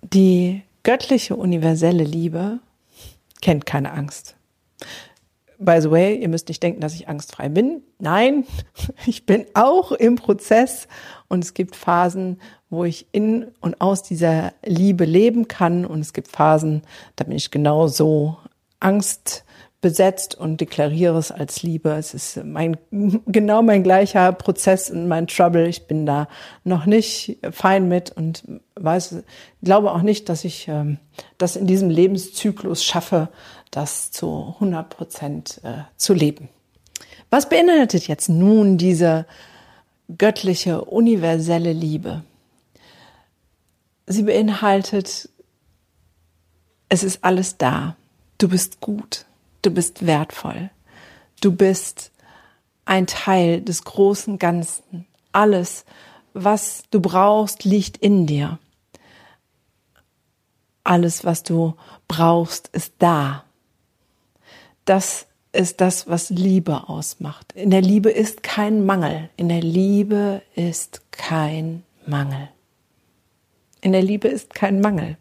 Die 0.02 0.64
göttliche 0.84 1.36
universelle 1.36 2.04
Liebe 2.04 2.60
kennt 3.42 3.66
keine 3.66 3.92
Angst. 3.92 4.36
By 5.60 5.82
the 5.82 5.90
way, 5.90 6.16
ihr 6.16 6.30
müsst 6.30 6.50
nicht 6.50 6.62
denken, 6.62 6.82
dass 6.82 6.94
ich 6.94 7.08
angstfrei 7.08 7.50
bin. 7.50 7.82
Nein, 8.00 8.46
ich 9.06 9.26
bin 9.26 9.46
auch 9.54 9.92
im 9.92 10.16
Prozess 10.16 10.88
und 11.28 11.44
es 11.44 11.54
gibt 11.54 11.76
Phasen, 11.76 12.40
wo 12.70 12.84
ich 12.84 13.08
in 13.12 13.48
und 13.60 13.82
aus 13.82 14.04
dieser 14.04 14.54
Liebe 14.64 15.06
leben 15.06 15.48
kann 15.48 15.86
und 15.86 16.00
es 16.00 16.14
gibt 16.14 16.28
Phasen, 16.28 16.84
da 17.16 17.24
bin 17.24 17.36
ich 17.36 17.50
genauso 17.50 18.38
Angst 18.80 19.46
besetzt 19.82 20.34
und 20.36 20.60
deklariere 20.60 21.18
es 21.18 21.32
als 21.32 21.62
Liebe. 21.62 21.92
Es 21.92 22.14
ist 22.14 22.44
mein, 22.44 22.78
genau 23.28 23.62
mein 23.62 23.84
gleicher 23.84 24.32
Prozess 24.32 24.90
und 24.90 25.08
mein 25.08 25.28
Trouble. 25.28 25.68
Ich 25.68 25.88
bin 25.88 26.06
da 26.06 26.28
noch 26.64 26.86
nicht 26.86 27.38
fein 27.52 27.88
mit 27.88 28.12
und 28.12 28.44
weiß, 28.76 29.24
glaube 29.62 29.92
auch 29.92 30.02
nicht, 30.02 30.30
dass 30.30 30.44
ich 30.46 30.68
ähm, 30.68 30.98
das 31.38 31.56
in 31.56 31.68
diesem 31.68 31.90
Lebenszyklus 31.90 32.84
schaffe, 32.84 33.30
das 33.70 34.12
zu 34.12 34.56
100 34.56 34.90
Prozent 34.90 35.62
äh, 35.64 35.84
zu 35.96 36.14
leben. 36.14 36.50
Was 37.30 37.50
beinhaltet 37.50 38.08
jetzt 38.08 38.30
nun 38.30 38.78
diese 38.78 39.26
göttliche, 40.18 40.86
universelle 40.86 41.74
Liebe? 41.74 42.24
Sie 44.08 44.24
beinhaltet, 44.24 45.30
es 46.90 47.04
ist 47.04 47.24
alles 47.24 47.58
da. 47.58 47.98
Du 48.38 48.48
bist 48.48 48.80
gut. 48.80 49.27
Du 49.62 49.72
bist 49.72 50.06
wertvoll. 50.06 50.70
Du 51.42 51.52
bist 51.52 52.12
ein 52.86 53.06
Teil 53.06 53.62
des 53.62 53.84
großen 53.84 54.40
Ganzen. 54.40 55.06
Alles, 55.32 55.86
was 56.34 56.84
du 56.90 57.00
brauchst, 57.00 57.64
liegt 57.64 57.98
in 57.98 58.26
dir. 58.26 58.60
Alles, 60.84 61.26
was 61.26 61.44
du 61.44 61.76
brauchst, 62.08 62.70
ist 62.70 62.94
da. 63.00 63.44
Das 64.86 65.28
ist 65.52 65.82
das, 65.82 66.08
was 66.08 66.30
Liebe 66.30 66.88
ausmacht. 66.88 67.52
In 67.54 67.72
der 67.72 67.82
Liebe 67.82 68.10
ist 68.10 68.42
kein 68.42 68.86
Mangel. 68.86 69.30
In 69.36 69.50
der 69.50 69.62
Liebe 69.62 70.42
ist 70.56 71.02
kein 71.12 71.84
Mangel. 72.06 72.50
In 73.82 73.92
der 73.92 74.02
Liebe 74.02 74.28
ist 74.28 74.54
kein 74.54 74.80
Mangel. 74.80 75.18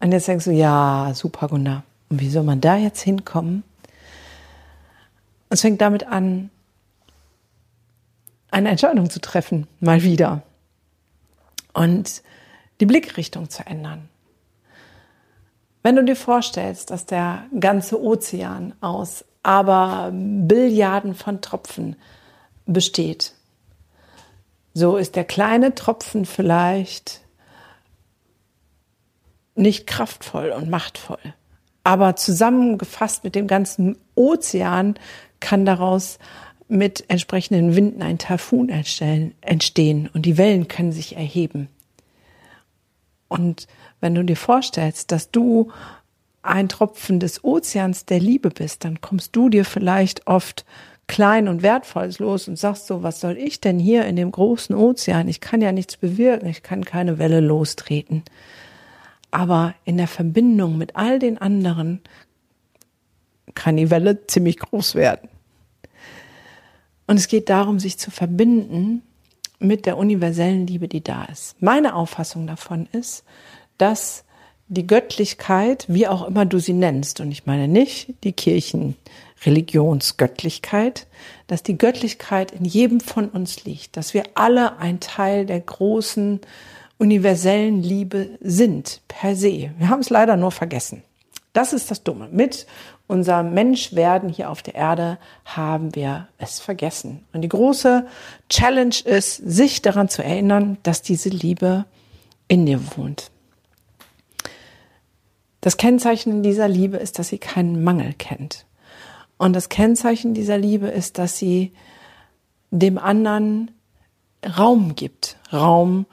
Und 0.00 0.10
jetzt 0.10 0.26
denkst 0.26 0.46
du, 0.46 0.50
ja, 0.50 1.12
super, 1.14 1.46
Gunnar 1.46 1.84
Und 2.12 2.20
wie 2.20 2.28
soll 2.28 2.42
man 2.42 2.60
da 2.60 2.76
jetzt 2.76 3.00
hinkommen? 3.00 3.64
Es 5.48 5.62
fängt 5.62 5.80
damit 5.80 6.06
an, 6.06 6.50
eine 8.50 8.68
Entscheidung 8.68 9.08
zu 9.08 9.18
treffen, 9.18 9.66
mal 9.80 10.02
wieder. 10.02 10.42
Und 11.72 12.22
die 12.80 12.84
Blickrichtung 12.84 13.48
zu 13.48 13.64
ändern. 13.64 14.10
Wenn 15.82 15.96
du 15.96 16.04
dir 16.04 16.16
vorstellst, 16.16 16.90
dass 16.90 17.06
der 17.06 17.44
ganze 17.58 17.98
Ozean 17.98 18.74
aus 18.82 19.24
aber 19.42 20.10
Billiarden 20.12 21.14
von 21.14 21.40
Tropfen 21.40 21.96
besteht, 22.66 23.32
so 24.74 24.98
ist 24.98 25.16
der 25.16 25.24
kleine 25.24 25.74
Tropfen 25.74 26.26
vielleicht 26.26 27.22
nicht 29.54 29.86
kraftvoll 29.86 30.50
und 30.50 30.68
machtvoll. 30.68 31.32
Aber 31.84 32.16
zusammengefasst 32.16 33.24
mit 33.24 33.34
dem 33.34 33.46
ganzen 33.46 33.96
Ozean 34.14 34.94
kann 35.40 35.64
daraus 35.64 36.18
mit 36.68 37.04
entsprechenden 37.08 37.76
Winden 37.76 38.02
ein 38.02 38.18
Taifun 38.18 38.68
entstehen 38.68 40.10
und 40.14 40.22
die 40.24 40.38
Wellen 40.38 40.68
können 40.68 40.92
sich 40.92 41.16
erheben. 41.16 41.68
Und 43.28 43.66
wenn 44.00 44.14
du 44.14 44.24
dir 44.24 44.36
vorstellst, 44.36 45.10
dass 45.12 45.30
du 45.30 45.70
ein 46.42 46.68
Tropfen 46.68 47.20
des 47.20 47.44
Ozeans 47.44 48.04
der 48.04 48.20
Liebe 48.20 48.50
bist, 48.50 48.84
dann 48.84 49.00
kommst 49.00 49.34
du 49.36 49.48
dir 49.48 49.64
vielleicht 49.64 50.26
oft 50.26 50.64
klein 51.06 51.48
und 51.48 51.62
wertvolles 51.62 52.18
los 52.18 52.48
und 52.48 52.58
sagst 52.58 52.86
so, 52.86 53.02
was 53.02 53.20
soll 53.20 53.36
ich 53.36 53.60
denn 53.60 53.78
hier 53.78 54.06
in 54.06 54.16
dem 54.16 54.32
großen 54.32 54.74
Ozean? 54.74 55.28
Ich 55.28 55.40
kann 55.40 55.60
ja 55.60 55.72
nichts 55.72 55.96
bewirken, 55.96 56.48
ich 56.48 56.62
kann 56.62 56.84
keine 56.84 57.18
Welle 57.18 57.40
lostreten. 57.40 58.22
Aber 59.32 59.74
in 59.84 59.96
der 59.96 60.06
Verbindung 60.06 60.78
mit 60.78 60.94
all 60.94 61.18
den 61.18 61.38
anderen 61.38 62.00
kann 63.54 63.76
die 63.76 63.90
Welle 63.90 64.26
ziemlich 64.28 64.58
groß 64.58 64.94
werden. 64.94 65.28
Und 67.06 67.16
es 67.16 67.28
geht 67.28 67.48
darum, 67.48 67.80
sich 67.80 67.98
zu 67.98 68.10
verbinden 68.10 69.02
mit 69.58 69.86
der 69.86 69.96
universellen 69.96 70.66
Liebe, 70.66 70.88
die 70.88 71.02
da 71.02 71.24
ist. 71.24 71.56
Meine 71.60 71.94
Auffassung 71.94 72.46
davon 72.46 72.86
ist, 72.92 73.24
dass 73.78 74.24
die 74.68 74.86
Göttlichkeit, 74.86 75.86
wie 75.88 76.06
auch 76.06 76.26
immer 76.26 76.44
du 76.46 76.58
sie 76.58 76.72
nennst, 76.72 77.20
und 77.20 77.30
ich 77.30 77.46
meine 77.46 77.68
nicht 77.68 78.14
die 78.24 78.32
Kirchenreligionsgöttlichkeit, 78.32 81.06
dass 81.46 81.62
die 81.62 81.76
Göttlichkeit 81.76 82.52
in 82.52 82.64
jedem 82.64 83.00
von 83.00 83.28
uns 83.28 83.64
liegt, 83.64 83.96
dass 83.96 84.14
wir 84.14 84.24
alle 84.34 84.78
ein 84.78 85.00
Teil 85.00 85.46
der 85.46 85.60
großen 85.60 86.40
universellen 87.02 87.82
Liebe 87.82 88.38
sind, 88.40 89.00
per 89.08 89.34
se. 89.34 89.72
Wir 89.76 89.88
haben 89.88 89.98
es 89.98 90.08
leider 90.08 90.36
nur 90.36 90.52
vergessen. 90.52 91.02
Das 91.52 91.72
ist 91.72 91.90
das 91.90 92.04
Dumme. 92.04 92.28
Mit 92.30 92.64
unserem 93.08 93.52
Menschwerden 93.52 94.28
hier 94.28 94.48
auf 94.48 94.62
der 94.62 94.76
Erde 94.76 95.18
haben 95.44 95.96
wir 95.96 96.28
es 96.38 96.60
vergessen. 96.60 97.24
Und 97.32 97.42
die 97.42 97.48
große 97.48 98.06
Challenge 98.48 98.94
ist, 99.04 99.34
sich 99.34 99.82
daran 99.82 100.08
zu 100.08 100.22
erinnern, 100.22 100.78
dass 100.84 101.02
diese 101.02 101.28
Liebe 101.28 101.86
in 102.46 102.66
dir 102.66 102.80
wohnt. 102.96 103.32
Das 105.60 105.76
Kennzeichen 105.76 106.44
dieser 106.44 106.68
Liebe 106.68 106.98
ist, 106.98 107.18
dass 107.18 107.28
sie 107.28 107.38
keinen 107.38 107.82
Mangel 107.82 108.14
kennt. 108.14 108.64
Und 109.38 109.54
das 109.54 109.68
Kennzeichen 109.68 110.34
dieser 110.34 110.56
Liebe 110.56 110.86
ist, 110.86 111.18
dass 111.18 111.36
sie 111.36 111.72
dem 112.70 112.96
anderen 112.96 113.72
Raum 114.56 114.94
gibt, 114.94 115.36
Raum, 115.52 116.06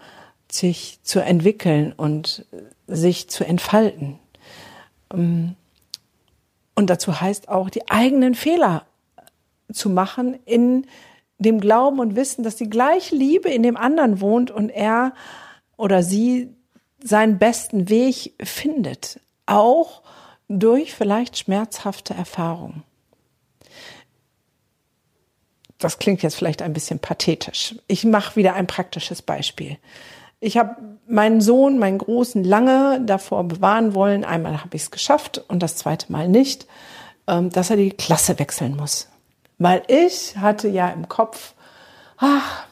sich 0.51 1.00
zu 1.03 1.20
entwickeln 1.20 1.94
und 1.96 2.46
sich 2.88 3.29
zu 3.29 3.46
entfalten. 3.46 4.20
Ähm, 5.13 5.56
und 6.75 6.89
dazu 6.89 7.20
heißt 7.20 7.50
auch, 7.50 7.70
die 7.70 7.89
eigenen 7.89 8.36
Fehler 8.36 8.86
zu 9.72 9.89
machen 9.89 10.39
in 10.46 10.88
dem 11.38 11.60
Glauben 11.60 12.00
und 12.00 12.15
Wissen, 12.15 12.44
dass 12.44 12.56
die 12.56 12.70
gleiche 12.70 13.15
Liebe 13.15 13.50
in 13.50 13.63
dem 13.63 13.78
anderen 13.78 14.21
wohnt 14.21 14.52
und 14.52 14.69
er 14.69 15.13
oder 15.78 16.04
sie 16.04 16.54
seinen 17.02 17.38
besten 17.38 17.89
Weg 17.89 18.34
findet, 18.41 19.19
auch 19.45 20.02
durch 20.50 20.93
vielleicht 20.93 21.38
schmerzhafte 21.38 22.13
Erfahrungen. 22.13 22.84
Das 25.78 25.97
klingt 25.97 26.21
jetzt 26.24 26.36
vielleicht 26.36 26.62
ein 26.62 26.74
bisschen 26.74 27.00
pathetisch. 27.00 27.76
Ich 27.88 28.04
mache 28.04 28.36
wieder 28.36 28.54
ein 28.56 28.67
praktisches 28.67 29.21
Beispiel. 29.21 29.78
Ich 30.39 30.58
habe 30.58 30.78
meinen 31.08 31.41
Sohn, 31.41 31.80
meinen 31.80 31.97
Großen, 31.97 32.43
lange 32.43 33.02
davor 33.06 33.43
bewahren 33.43 33.93
wollen. 33.93 34.23
Einmal 34.23 34.62
habe 34.62 34.75
ich 34.75 34.84
es 34.84 34.91
geschafft 34.91 35.43
und 35.47 35.62
das 35.62 35.75
zweite 35.75 36.12
Mal 36.12 36.30
nicht, 36.30 36.67
ähm, 37.28 37.49
dass 37.49 37.69
er 37.69 37.75
die 37.75 37.91
Klasse 37.91 38.39
wechseln 38.39 38.78
muss. 38.78 39.10
Weil 39.58 39.84
ich 39.88 40.38
hatte 40.38 40.69
ja 40.69 40.89
im 40.89 41.10
Kopf, 41.10 41.54
ach, 42.17 42.63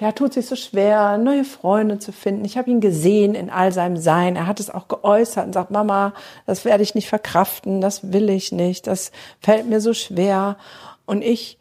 der 0.00 0.16
tut 0.16 0.32
sich 0.32 0.46
so 0.46 0.56
schwer, 0.56 1.16
neue 1.16 1.44
Freunde 1.44 2.00
zu 2.00 2.10
finden. 2.12 2.44
Ich 2.44 2.58
habe 2.58 2.68
ihn 2.68 2.80
gesehen 2.80 3.36
in 3.36 3.50
all 3.50 3.70
seinem 3.70 3.96
Sein. 3.96 4.34
Er 4.34 4.48
hat 4.48 4.58
es 4.58 4.68
auch 4.68 4.88
geäußert 4.88 5.46
und 5.46 5.52
sagt, 5.52 5.70
Mama, 5.70 6.14
das 6.44 6.64
werde 6.64 6.82
ich 6.82 6.96
nicht 6.96 7.08
verkraften, 7.08 7.80
das 7.80 8.12
will 8.12 8.28
ich 8.30 8.50
nicht, 8.50 8.88
das 8.88 9.12
fällt 9.38 9.68
mir 9.68 9.80
so 9.80 9.94
schwer. 9.94 10.56
Und 11.06 11.22
ich 11.22 11.58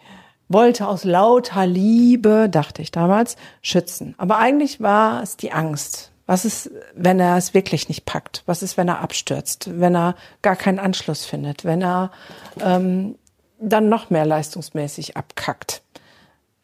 wollte 0.54 0.88
aus 0.88 1.04
lauter 1.04 1.66
Liebe, 1.66 2.50
dachte 2.50 2.82
ich 2.82 2.92
damals, 2.92 3.38
schützen. 3.62 4.16
Aber 4.18 4.38
eigentlich 4.38 4.82
war 4.82 5.24
es 5.24 5.38
die 5.38 5.52
Angst. 5.52 6.12
Was 6.26 6.46
ist, 6.46 6.72
wenn 6.96 7.20
er 7.20 7.36
es 7.38 7.54
wirklich 7.54 7.90
nicht 7.90 8.06
packt? 8.06 8.44
Was 8.46 8.64
ist, 8.64 8.78
wenn 8.78 8.88
er 8.88 9.00
abstürzt? 9.00 9.70
Wenn 9.80 9.96
er 9.96 10.16
gar 10.42 10.56
keinen 10.56 10.80
Anschluss 10.80 11.26
findet? 11.26 11.66
Wenn 11.66 11.82
er 11.82 12.12
ähm, 12.60 13.16
dann 13.60 13.90
noch 13.90 14.10
mehr 14.10 14.26
leistungsmäßig 14.26 15.18
abkackt? 15.18 15.82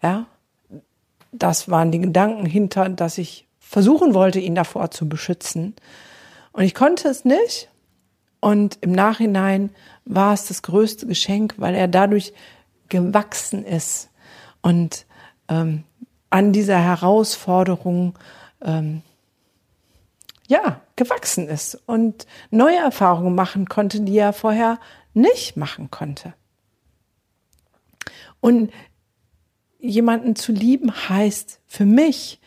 Ja, 0.01 0.25
das 1.31 1.69
waren 1.69 1.91
die 1.91 1.99
Gedanken 1.99 2.45
hinter, 2.45 2.89
dass 2.89 3.17
ich 3.17 3.47
versuchen 3.59 4.13
wollte, 4.13 4.39
ihn 4.39 4.55
davor 4.55 4.91
zu 4.91 5.09
beschützen. 5.09 5.75
Und 6.53 6.63
ich 6.63 6.73
konnte 6.73 7.09
es 7.09 7.25
nicht. 7.25 7.69
Und 8.39 8.77
im 8.81 8.91
Nachhinein 8.91 9.71
war 10.05 10.33
es 10.33 10.47
das 10.47 10.61
größte 10.61 11.07
Geschenk, 11.07 11.55
weil 11.57 11.75
er 11.75 11.87
dadurch 11.87 12.33
gewachsen 12.89 13.65
ist. 13.65 14.09
Und 14.61 15.05
ähm, 15.49 15.83
an 16.29 16.51
dieser 16.51 16.79
Herausforderung 16.79 18.17
ähm, 18.61 19.01
ja 20.47 20.81
gewachsen 20.95 21.47
ist 21.47 21.75
und 21.85 22.25
neue 22.49 22.77
Erfahrungen 22.77 23.35
machen 23.35 23.67
konnte, 23.67 24.01
die 24.01 24.17
er 24.17 24.33
vorher 24.33 24.79
nicht 25.13 25.57
machen 25.57 25.91
konnte. 25.91 26.33
Und 28.39 28.71
jemanden 29.79 30.35
zu 30.35 30.51
lieben 30.51 30.91
heißt 31.09 31.59
für 31.65 31.85
mich 31.85 32.39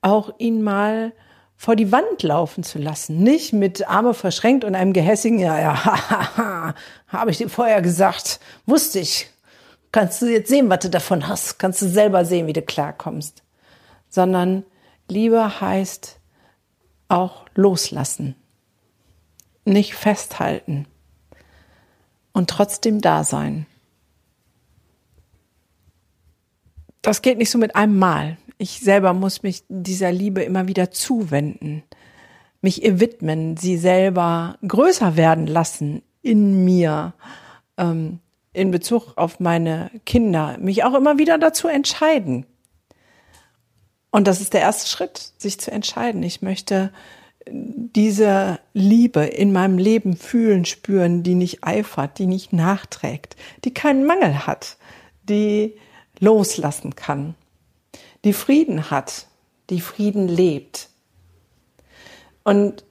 auch 0.00 0.32
ihn 0.38 0.62
mal 0.62 1.12
vor 1.56 1.74
die 1.74 1.90
Wand 1.90 2.22
laufen 2.22 2.62
zu 2.62 2.78
lassen, 2.78 3.18
nicht 3.18 3.52
mit 3.52 3.88
Arme 3.88 4.14
verschränkt 4.14 4.64
und 4.64 4.76
einem 4.76 4.92
gehässigen 4.92 5.40
ja 5.40 5.58
ja 5.58 6.74
habe 7.08 7.30
ich 7.30 7.38
dir 7.38 7.48
vorher 7.48 7.82
gesagt, 7.82 8.38
wusste 8.64 9.00
ich, 9.00 9.28
kannst 9.98 10.22
du 10.22 10.26
jetzt 10.26 10.48
sehen, 10.48 10.70
was 10.70 10.78
du 10.78 10.90
davon 10.90 11.26
hast. 11.26 11.58
Kannst 11.58 11.82
du 11.82 11.88
selber 11.88 12.24
sehen, 12.24 12.46
wie 12.46 12.52
du 12.52 12.62
klarkommst. 12.62 13.42
Sondern 14.08 14.62
Liebe 15.08 15.60
heißt 15.60 16.20
auch 17.08 17.46
loslassen, 17.56 18.36
nicht 19.64 19.96
festhalten 19.96 20.86
und 22.32 22.48
trotzdem 22.48 23.00
da 23.00 23.24
sein. 23.24 23.66
Das 27.02 27.20
geht 27.20 27.38
nicht 27.38 27.50
so 27.50 27.58
mit 27.58 27.74
einem 27.74 27.98
Mal. 27.98 28.36
Ich 28.56 28.78
selber 28.78 29.14
muss 29.14 29.42
mich 29.42 29.64
dieser 29.68 30.12
Liebe 30.12 30.44
immer 30.44 30.68
wieder 30.68 30.92
zuwenden, 30.92 31.82
mich 32.60 32.84
ihr 32.84 33.00
widmen, 33.00 33.56
sie 33.56 33.76
selber 33.76 34.58
größer 34.64 35.16
werden 35.16 35.48
lassen 35.48 36.02
in 36.22 36.64
mir. 36.64 37.14
Ähm, 37.76 38.20
in 38.58 38.70
Bezug 38.70 39.12
auf 39.16 39.40
meine 39.40 39.90
Kinder 40.04 40.56
mich 40.58 40.84
auch 40.84 40.94
immer 40.94 41.16
wieder 41.16 41.38
dazu 41.38 41.68
entscheiden. 41.68 42.44
Und 44.10 44.26
das 44.26 44.40
ist 44.40 44.52
der 44.52 44.62
erste 44.62 44.88
Schritt, 44.88 45.32
sich 45.38 45.60
zu 45.60 45.70
entscheiden. 45.70 46.22
Ich 46.22 46.42
möchte 46.42 46.92
diese 47.50 48.58
Liebe 48.74 49.24
in 49.24 49.52
meinem 49.52 49.78
Leben 49.78 50.16
fühlen, 50.16 50.64
spüren, 50.64 51.22
die 51.22 51.34
nicht 51.34 51.64
eifert, 51.64 52.18
die 52.18 52.26
nicht 52.26 52.52
nachträgt, 52.52 53.36
die 53.64 53.72
keinen 53.72 54.04
Mangel 54.04 54.46
hat, 54.46 54.76
die 55.22 55.74
loslassen 56.18 56.96
kann, 56.96 57.34
die 58.24 58.32
Frieden 58.32 58.90
hat, 58.90 59.26
die 59.70 59.80
Frieden 59.80 60.28
lebt. 60.28 60.88
Und 62.44 62.84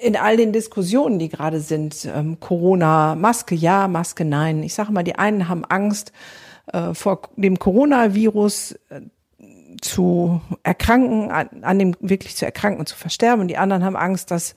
in 0.00 0.16
all 0.16 0.36
den 0.36 0.52
Diskussionen, 0.52 1.18
die 1.18 1.28
gerade 1.28 1.60
sind, 1.60 2.08
ähm, 2.12 2.40
Corona, 2.40 3.14
Maske 3.14 3.54
ja, 3.54 3.88
Maske 3.88 4.24
nein. 4.24 4.62
Ich 4.62 4.74
sage 4.74 4.92
mal, 4.92 5.02
die 5.02 5.16
einen 5.16 5.48
haben 5.48 5.64
Angst 5.64 6.12
äh, 6.72 6.94
vor 6.94 7.22
dem 7.36 7.58
Coronavirus, 7.58 8.72
äh, 8.90 9.00
zu 9.80 10.40
erkranken, 10.62 11.30
an, 11.30 11.48
an, 11.62 11.78
dem 11.78 11.94
wirklich 12.00 12.36
zu 12.36 12.44
erkranken 12.44 12.80
und 12.80 12.86
zu 12.86 12.96
versterben. 12.96 13.40
Und 13.40 13.48
die 13.48 13.56
anderen 13.56 13.84
haben 13.84 13.96
Angst, 13.96 14.30
dass 14.30 14.54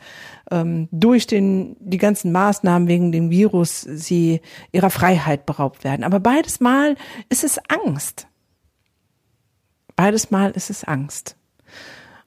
ähm, 0.51 0.89
durch 0.91 1.27
den, 1.27 1.77
die 1.79 1.97
ganzen 1.97 2.32
Maßnahmen 2.32 2.88
wegen 2.88 3.12
dem 3.12 3.29
Virus 3.29 3.82
sie 3.82 4.41
ihrer 4.71 4.89
Freiheit 4.89 5.45
beraubt 5.45 5.84
werden. 5.84 6.03
Aber 6.03 6.19
beides 6.19 6.60
Mal 6.60 6.95
ist 7.29 7.43
es 7.43 7.60
Angst. 7.69 8.27
Beides 9.95 10.32
Mal 10.32 10.51
ist 10.51 10.69
es 10.69 10.84
Angst. 10.84 11.38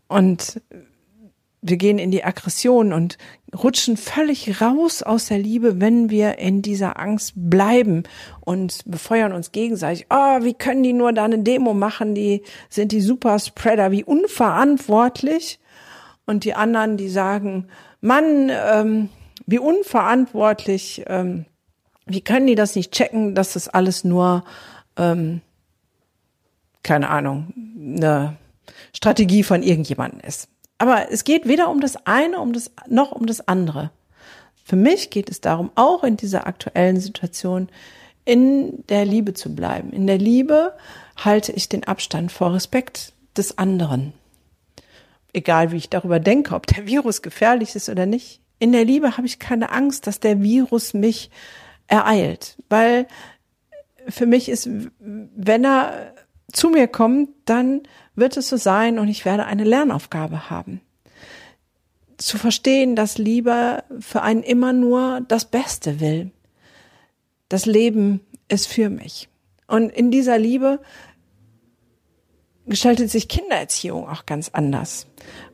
Und 0.08 0.60
wir 1.68 1.76
gehen 1.76 1.98
in 1.98 2.10
die 2.10 2.24
Aggression 2.24 2.92
und 2.92 3.18
rutschen 3.54 3.96
völlig 3.96 4.60
raus 4.60 5.02
aus 5.02 5.26
der 5.26 5.38
Liebe, 5.38 5.80
wenn 5.80 6.10
wir 6.10 6.38
in 6.38 6.62
dieser 6.62 6.98
Angst 6.98 7.32
bleiben 7.34 8.04
und 8.40 8.82
befeuern 8.86 9.32
uns 9.32 9.50
gegenseitig. 9.50 10.06
Oh, 10.10 10.42
wie 10.42 10.54
können 10.54 10.82
die 10.82 10.92
nur 10.92 11.12
da 11.12 11.24
eine 11.24 11.40
Demo 11.40 11.74
machen? 11.74 12.14
Die 12.14 12.42
sind 12.68 12.92
die 12.92 13.00
Superspreader, 13.00 13.90
wie 13.90 14.04
unverantwortlich. 14.04 15.58
Und 16.24 16.44
die 16.44 16.54
anderen, 16.54 16.96
die 16.96 17.08
sagen, 17.08 17.68
Mann, 18.00 18.50
ähm, 18.50 19.08
wie 19.46 19.58
unverantwortlich, 19.58 21.04
ähm, 21.06 21.46
wie 22.04 22.20
können 22.20 22.46
die 22.46 22.54
das 22.54 22.76
nicht 22.76 22.92
checken, 22.92 23.34
dass 23.34 23.54
das 23.54 23.68
alles 23.68 24.04
nur, 24.04 24.44
ähm, 24.96 25.40
keine 26.82 27.08
Ahnung, 27.08 27.52
eine 27.76 28.36
Strategie 28.92 29.42
von 29.42 29.62
irgendjemandem 29.62 30.20
ist. 30.20 30.48
Aber 30.78 31.10
es 31.10 31.24
geht 31.24 31.46
weder 31.48 31.70
um 31.70 31.80
das 31.80 31.96
eine 32.06 32.40
um 32.40 32.52
das, 32.52 32.70
noch 32.88 33.12
um 33.12 33.26
das 33.26 33.46
andere. 33.48 33.90
Für 34.64 34.76
mich 34.76 35.10
geht 35.10 35.30
es 35.30 35.40
darum, 35.40 35.70
auch 35.74 36.02
in 36.04 36.16
dieser 36.16 36.46
aktuellen 36.46 37.00
Situation 37.00 37.68
in 38.24 38.84
der 38.88 39.04
Liebe 39.04 39.32
zu 39.32 39.54
bleiben. 39.54 39.92
In 39.92 40.06
der 40.06 40.18
Liebe 40.18 40.74
halte 41.16 41.52
ich 41.52 41.68
den 41.68 41.84
Abstand 41.84 42.32
vor 42.32 42.52
Respekt 42.52 43.12
des 43.36 43.56
anderen. 43.58 44.12
Egal 45.32 45.70
wie 45.70 45.76
ich 45.76 45.88
darüber 45.88 46.18
denke, 46.18 46.54
ob 46.54 46.66
der 46.66 46.86
Virus 46.86 47.22
gefährlich 47.22 47.76
ist 47.76 47.88
oder 47.88 48.06
nicht. 48.06 48.40
In 48.58 48.72
der 48.72 48.84
Liebe 48.84 49.16
habe 49.16 49.26
ich 49.26 49.38
keine 49.38 49.70
Angst, 49.70 50.06
dass 50.06 50.18
der 50.18 50.42
Virus 50.42 50.94
mich 50.94 51.30
ereilt, 51.86 52.56
weil 52.68 53.06
für 54.08 54.26
mich 54.26 54.48
ist, 54.48 54.68
wenn 54.98 55.64
er 55.64 56.14
zu 56.52 56.70
mir 56.70 56.88
kommt, 56.88 57.30
dann 57.44 57.82
wird 58.16 58.36
es 58.36 58.48
so 58.48 58.56
sein 58.56 58.98
und 58.98 59.08
ich 59.08 59.24
werde 59.24 59.46
eine 59.46 59.64
Lernaufgabe 59.64 60.50
haben. 60.50 60.80
Zu 62.16 62.38
verstehen, 62.38 62.96
dass 62.96 63.18
Liebe 63.18 63.84
für 64.00 64.22
einen 64.22 64.42
immer 64.42 64.72
nur 64.72 65.20
das 65.28 65.44
Beste 65.44 66.00
will. 66.00 66.32
Das 67.48 67.66
Leben 67.66 68.20
ist 68.48 68.66
für 68.66 68.88
mich. 68.90 69.28
Und 69.68 69.90
in 69.90 70.10
dieser 70.10 70.38
Liebe 70.38 70.80
gestaltet 72.66 73.10
sich 73.10 73.28
Kindererziehung 73.28 74.08
auch 74.08 74.26
ganz 74.26 74.50
anders. 74.52 75.06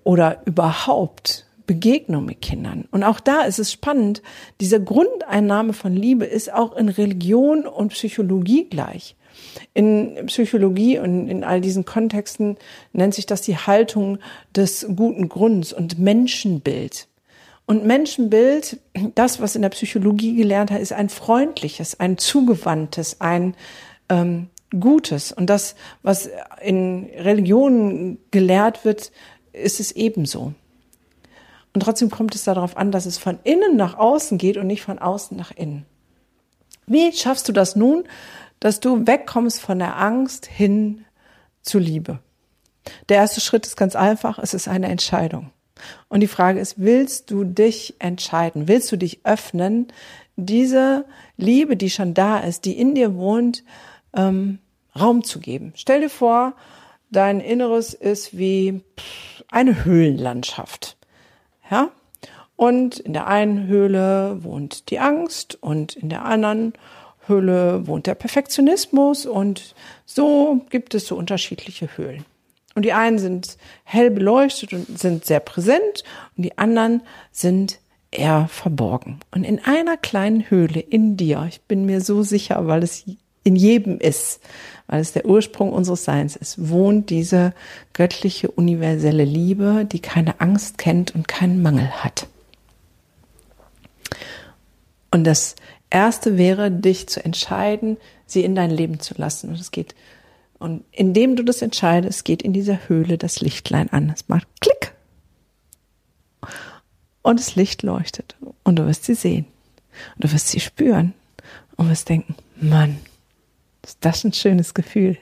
Oder 0.05 0.43
überhaupt 0.47 1.47
Begegnung 1.67 2.25
mit 2.25 2.43
Kindern. 2.43 2.87
Und 2.91 3.03
auch 3.03 3.21
da 3.21 3.43
ist 3.43 3.59
es 3.59 3.73
spannend, 3.73 4.23
diese 4.61 4.83
Grundeinnahme 4.83 5.73
von 5.73 5.95
Liebe 5.95 6.25
ist 6.25 6.53
auch 6.53 6.77
in 6.77 6.89
Religion 6.89 7.67
und 7.67 7.91
Psychologie 7.91 8.69
gleich. 8.69 9.17
In 9.75 10.27
Psychologie 10.27 10.99
und 10.99 11.29
in 11.29 11.45
all 11.45 11.61
diesen 11.61 11.85
Kontexten 11.85 12.57
nennt 12.93 13.15
sich 13.15 13.27
das 13.27 13.43
die 13.43 13.57
Haltung 13.57 14.19
des 14.55 14.87
guten 14.95 15.29
Grunds 15.29 15.73
und 15.73 15.99
Menschenbild. 15.99 17.09
Und 17.67 17.87
Menschenbild, 17.87 18.79
das, 19.15 19.41
was 19.41 19.55
in 19.57 19.63
der 19.63 19.69
Psychologie 19.71 20.37
gelernt 20.37 20.71
hat, 20.71 20.81
ist 20.81 20.93
ein 20.93 21.09
freundliches, 21.09 21.99
ein 22.01 22.19
zugewandtes, 22.19 23.21
ein 23.21 23.55
ähm, 24.09 24.49
Gutes. 24.79 25.33
Und 25.33 25.49
das, 25.49 25.75
was 26.03 26.29
in 26.61 27.09
Religionen 27.17 28.19
gelehrt 28.31 28.85
wird, 28.85 29.13
ist 29.53 29.81
es 29.81 29.93
ebenso. 29.93 30.55
Und 31.75 31.83
trotzdem 31.83 32.11
kommt 32.11 32.35
es 32.35 32.45
darauf 32.45 32.77
an, 32.77 32.91
dass 32.91 33.07
es 33.07 33.19
von 33.19 33.39
innen 33.45 33.77
nach 33.77 33.97
außen 33.97 34.39
geht 34.39 34.57
und 34.57 34.67
nicht 34.67 34.83
von 34.83 34.99
außen 34.99 35.37
nach 35.37 35.53
innen. 35.53 35.87
Wie 36.87 37.13
schaffst 37.13 37.49
du 37.49 37.53
das 37.53 37.77
nun, 37.77 38.05
dass 38.63 38.79
du 38.79 39.09
wegkommst 39.09 39.61
von 39.61 39.81
der 39.81 39.99
Angst 39.99 40.47
hin 40.47 41.05
zu 41.63 41.81
Liebe. 41.81 42.21
Der 43.09 43.17
erste 43.17 43.41
Schritt 43.41 43.67
ist 43.67 43.77
ganz 43.77 43.97
einfach, 43.97 44.39
es 44.39 44.55
ist 44.55 44.69
eine 44.69 44.87
Entscheidung. 44.87 45.51
Und 46.09 46.21
die 46.21 46.29
Frage 46.29 46.61
ist, 46.61 46.79
willst 46.79 47.33
du 47.33 47.43
dich 47.43 47.97
entscheiden? 47.99 48.69
Willst 48.69 48.93
du 48.93 48.97
dich 48.97 49.27
öffnen, 49.27 49.89
diese 50.37 51.07
Liebe, 51.37 51.77
die 51.77 51.91
schon 51.91 52.15
da 52.15 52.39
ist, 52.39 52.65
die 52.65 52.79
in 52.79 52.95
dir 52.95 53.17
wohnt, 53.17 53.65
ähm, 54.15 54.61
Raum 54.95 55.25
zu 55.25 55.41
geben? 55.41 55.73
Stell 55.75 56.01
dir 56.01 56.11
vor, 56.11 56.55
dein 57.11 57.41
Inneres 57.41 57.95
ist 57.95 58.39
wie 58.39 58.81
eine 59.51 59.85
Höhlenlandschaft. 59.85 60.97
Ja? 61.69 61.91
Und 62.55 63.01
in 63.01 63.13
der 63.13 63.27
einen 63.27 63.67
Höhle 63.67 64.45
wohnt 64.45 64.89
die 64.91 65.01
Angst 65.01 65.61
und 65.61 65.97
in 65.97 66.11
der 66.11 66.25
anderen 66.25 66.75
Höhle 67.27 67.87
wohnt 67.87 68.07
der 68.07 68.15
Perfektionismus 68.15 69.27
und 69.27 69.75
so 70.05 70.65
gibt 70.71 70.95
es 70.95 71.07
so 71.07 71.17
unterschiedliche 71.17 71.97
Höhlen. 71.97 72.25
Und 72.75 72.85
die 72.85 72.93
einen 72.93 73.19
sind 73.19 73.59
hell 73.85 74.11
beleuchtet 74.11 74.73
und 74.73 74.99
sind 74.99 75.25
sehr 75.25 75.41
präsent 75.41 76.05
und 76.37 76.45
die 76.45 76.57
anderen 76.59 77.03
sind 77.31 77.79
eher 78.11 78.49
verborgen. 78.49 79.21
Und 79.31 79.45
in 79.45 79.59
einer 79.65 79.97
kleinen 79.97 80.51
Höhle 80.51 80.81
in 80.81 81.17
dir, 81.17 81.47
ich 81.49 81.61
bin 81.63 81.87
mir 81.87 82.01
so 82.01 82.23
sicher, 82.23 82.67
weil 82.67 82.83
es 82.83 83.05
in 83.45 83.57
jedem 83.57 83.99
ist, 83.99 84.41
weil 84.87 85.01
es 85.01 85.13
der 85.13 85.27
Ursprung 85.27 85.73
unseres 85.73 86.05
Seins 86.05 86.37
ist, 86.37 86.69
wohnt 86.69 87.11
diese 87.11 87.53
göttliche 87.93 88.51
universelle 88.51 89.25
Liebe, 89.25 89.87
die 89.91 90.01
keine 90.01 90.41
Angst 90.41 90.79
kennt 90.79 91.15
und 91.15 91.29
keinen 91.29 91.63
Mangel 91.63 91.91
hat. 92.05 92.27
Und 95.11 95.25
das 95.25 95.57
erste 95.93 96.39
wäre, 96.39 96.71
dich 96.71 97.09
zu 97.09 97.25
entscheiden, 97.25 97.97
sie 98.27 98.43
in 98.45 98.55
dein 98.55 98.71
Leben 98.71 99.01
zu 99.01 99.15
lassen. 99.17 99.51
Und 99.51 99.61
es 99.61 99.71
geht, 99.71 99.95
und 100.59 100.85
indem 100.91 101.37
du 101.37 101.43
das 101.43 101.63
entscheidest, 101.63 102.25
geht 102.25 102.43
in 102.43 102.53
dieser 102.53 102.89
Höhle 102.89 103.19
das 103.19 103.41
Lichtlein 103.41 103.91
an. 103.91 104.11
Es 104.11 104.29
macht 104.29 104.49
Klick. 104.61 104.95
Und 107.23 107.39
das 107.39 107.55
Licht 107.57 107.83
leuchtet. 107.83 108.37
Und 108.63 108.77
du 108.77 108.87
wirst 108.87 109.05
sie 109.05 109.15
sehen. 109.15 109.47
Und 110.15 110.25
du 110.25 110.33
wirst 110.33 110.49
sie 110.49 110.61
spüren. 110.61 111.15
Und 111.77 111.91
wirst 111.91 112.09
denken, 112.09 112.35
Mann, 112.57 112.99
ist 113.83 113.99
das 114.01 114.25
ein 114.25 114.33
schönes 114.33 114.75
Gefühl. 114.75 115.19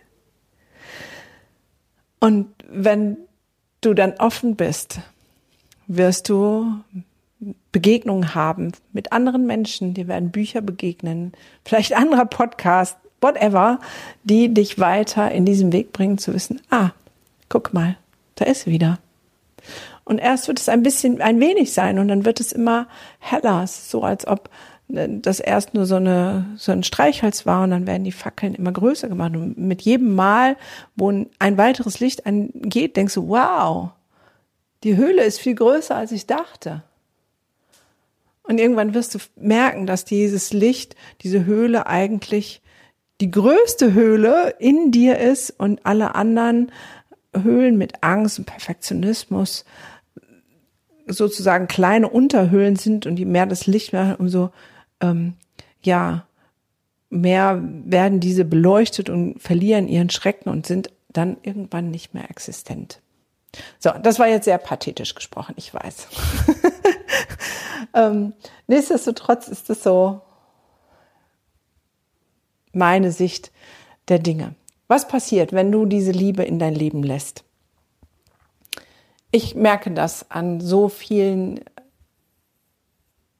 Und 2.20 2.48
wenn 2.68 3.16
du 3.80 3.94
dann 3.94 4.12
offen 4.18 4.56
bist, 4.56 5.00
wirst 5.86 6.28
du 6.28 6.74
Begegnungen 7.72 8.34
haben 8.34 8.72
mit 8.92 9.12
anderen 9.12 9.46
Menschen, 9.46 9.94
dir 9.94 10.08
werden 10.08 10.30
Bücher 10.30 10.60
begegnen, 10.60 11.32
vielleicht 11.64 11.96
anderer 11.96 12.26
Podcast, 12.26 12.96
whatever, 13.20 13.80
die 14.24 14.52
dich 14.52 14.78
weiter 14.78 15.30
in 15.30 15.44
diesem 15.44 15.72
Weg 15.72 15.92
bringen 15.92 16.18
zu 16.18 16.34
wissen, 16.34 16.60
ah, 16.70 16.90
guck 17.48 17.72
mal, 17.72 17.96
da 18.34 18.44
ist 18.44 18.66
wieder. 18.66 18.98
Und 20.04 20.18
erst 20.18 20.48
wird 20.48 20.58
es 20.58 20.68
ein 20.68 20.82
bisschen, 20.82 21.20
ein 21.20 21.40
wenig 21.40 21.72
sein 21.72 21.98
und 21.98 22.08
dann 22.08 22.24
wird 22.24 22.40
es 22.40 22.52
immer 22.52 22.88
heller, 23.18 23.66
so 23.66 24.02
als 24.02 24.26
ob 24.26 24.50
äh, 24.88 25.08
das 25.08 25.40
erst 25.40 25.74
nur 25.74 25.86
so 25.86 25.96
eine, 25.96 26.46
so 26.56 26.72
ein 26.72 26.82
Streichholz 26.82 27.46
war 27.46 27.62
und 27.62 27.70
dann 27.70 27.86
werden 27.86 28.04
die 28.04 28.12
Fackeln 28.12 28.54
immer 28.54 28.72
größer 28.72 29.08
gemacht 29.08 29.34
und 29.34 29.56
mit 29.56 29.82
jedem 29.82 30.14
Mal, 30.14 30.56
wo 30.96 31.10
ein 31.10 31.58
weiteres 31.58 32.00
Licht 32.00 32.26
angeht, 32.26 32.96
denkst 32.96 33.14
du, 33.14 33.28
wow, 33.28 33.90
die 34.82 34.96
Höhle 34.96 35.22
ist 35.22 35.40
viel 35.40 35.54
größer 35.54 35.94
als 35.94 36.12
ich 36.12 36.26
dachte. 36.26 36.82
Und 38.50 38.58
irgendwann 38.58 38.94
wirst 38.94 39.14
du 39.14 39.20
merken, 39.36 39.86
dass 39.86 40.04
dieses 40.04 40.52
Licht, 40.52 40.96
diese 41.20 41.44
Höhle 41.44 41.86
eigentlich 41.86 42.62
die 43.20 43.30
größte 43.30 43.94
Höhle 43.94 44.56
in 44.58 44.90
dir 44.90 45.20
ist 45.20 45.50
und 45.50 45.86
alle 45.86 46.16
anderen 46.16 46.72
Höhlen 47.32 47.78
mit 47.78 48.02
Angst 48.02 48.40
und 48.40 48.46
Perfektionismus 48.46 49.64
sozusagen 51.06 51.68
kleine 51.68 52.08
Unterhöhlen 52.08 52.74
sind 52.74 53.06
und 53.06 53.20
je 53.20 53.24
mehr 53.24 53.46
das 53.46 53.68
Licht 53.68 53.92
mehr, 53.92 54.16
umso 54.18 54.50
ähm, 55.00 55.34
ja 55.84 56.26
mehr 57.08 57.62
werden 57.62 58.18
diese 58.18 58.44
beleuchtet 58.44 59.10
und 59.10 59.40
verlieren 59.40 59.86
ihren 59.86 60.10
Schrecken 60.10 60.48
und 60.48 60.66
sind 60.66 60.90
dann 61.12 61.36
irgendwann 61.44 61.92
nicht 61.92 62.14
mehr 62.14 62.28
existent. 62.28 63.00
So, 63.78 63.90
das 64.02 64.18
war 64.18 64.28
jetzt 64.28 64.44
sehr 64.44 64.58
pathetisch 64.58 65.14
gesprochen, 65.14 65.54
ich 65.56 65.74
weiß. 65.74 66.08
ähm, 67.94 68.32
nichtsdestotrotz 68.66 69.48
ist 69.48 69.70
es 69.70 69.82
so 69.82 70.20
meine 72.72 73.10
Sicht 73.10 73.50
der 74.08 74.18
Dinge. 74.18 74.54
Was 74.86 75.08
passiert, 75.08 75.52
wenn 75.52 75.72
du 75.72 75.86
diese 75.86 76.12
Liebe 76.12 76.42
in 76.42 76.58
dein 76.58 76.74
Leben 76.74 77.02
lässt? 77.02 77.44
Ich 79.32 79.54
merke 79.54 79.92
das 79.92 80.30
an 80.30 80.60
so 80.60 80.88
vielen 80.88 81.60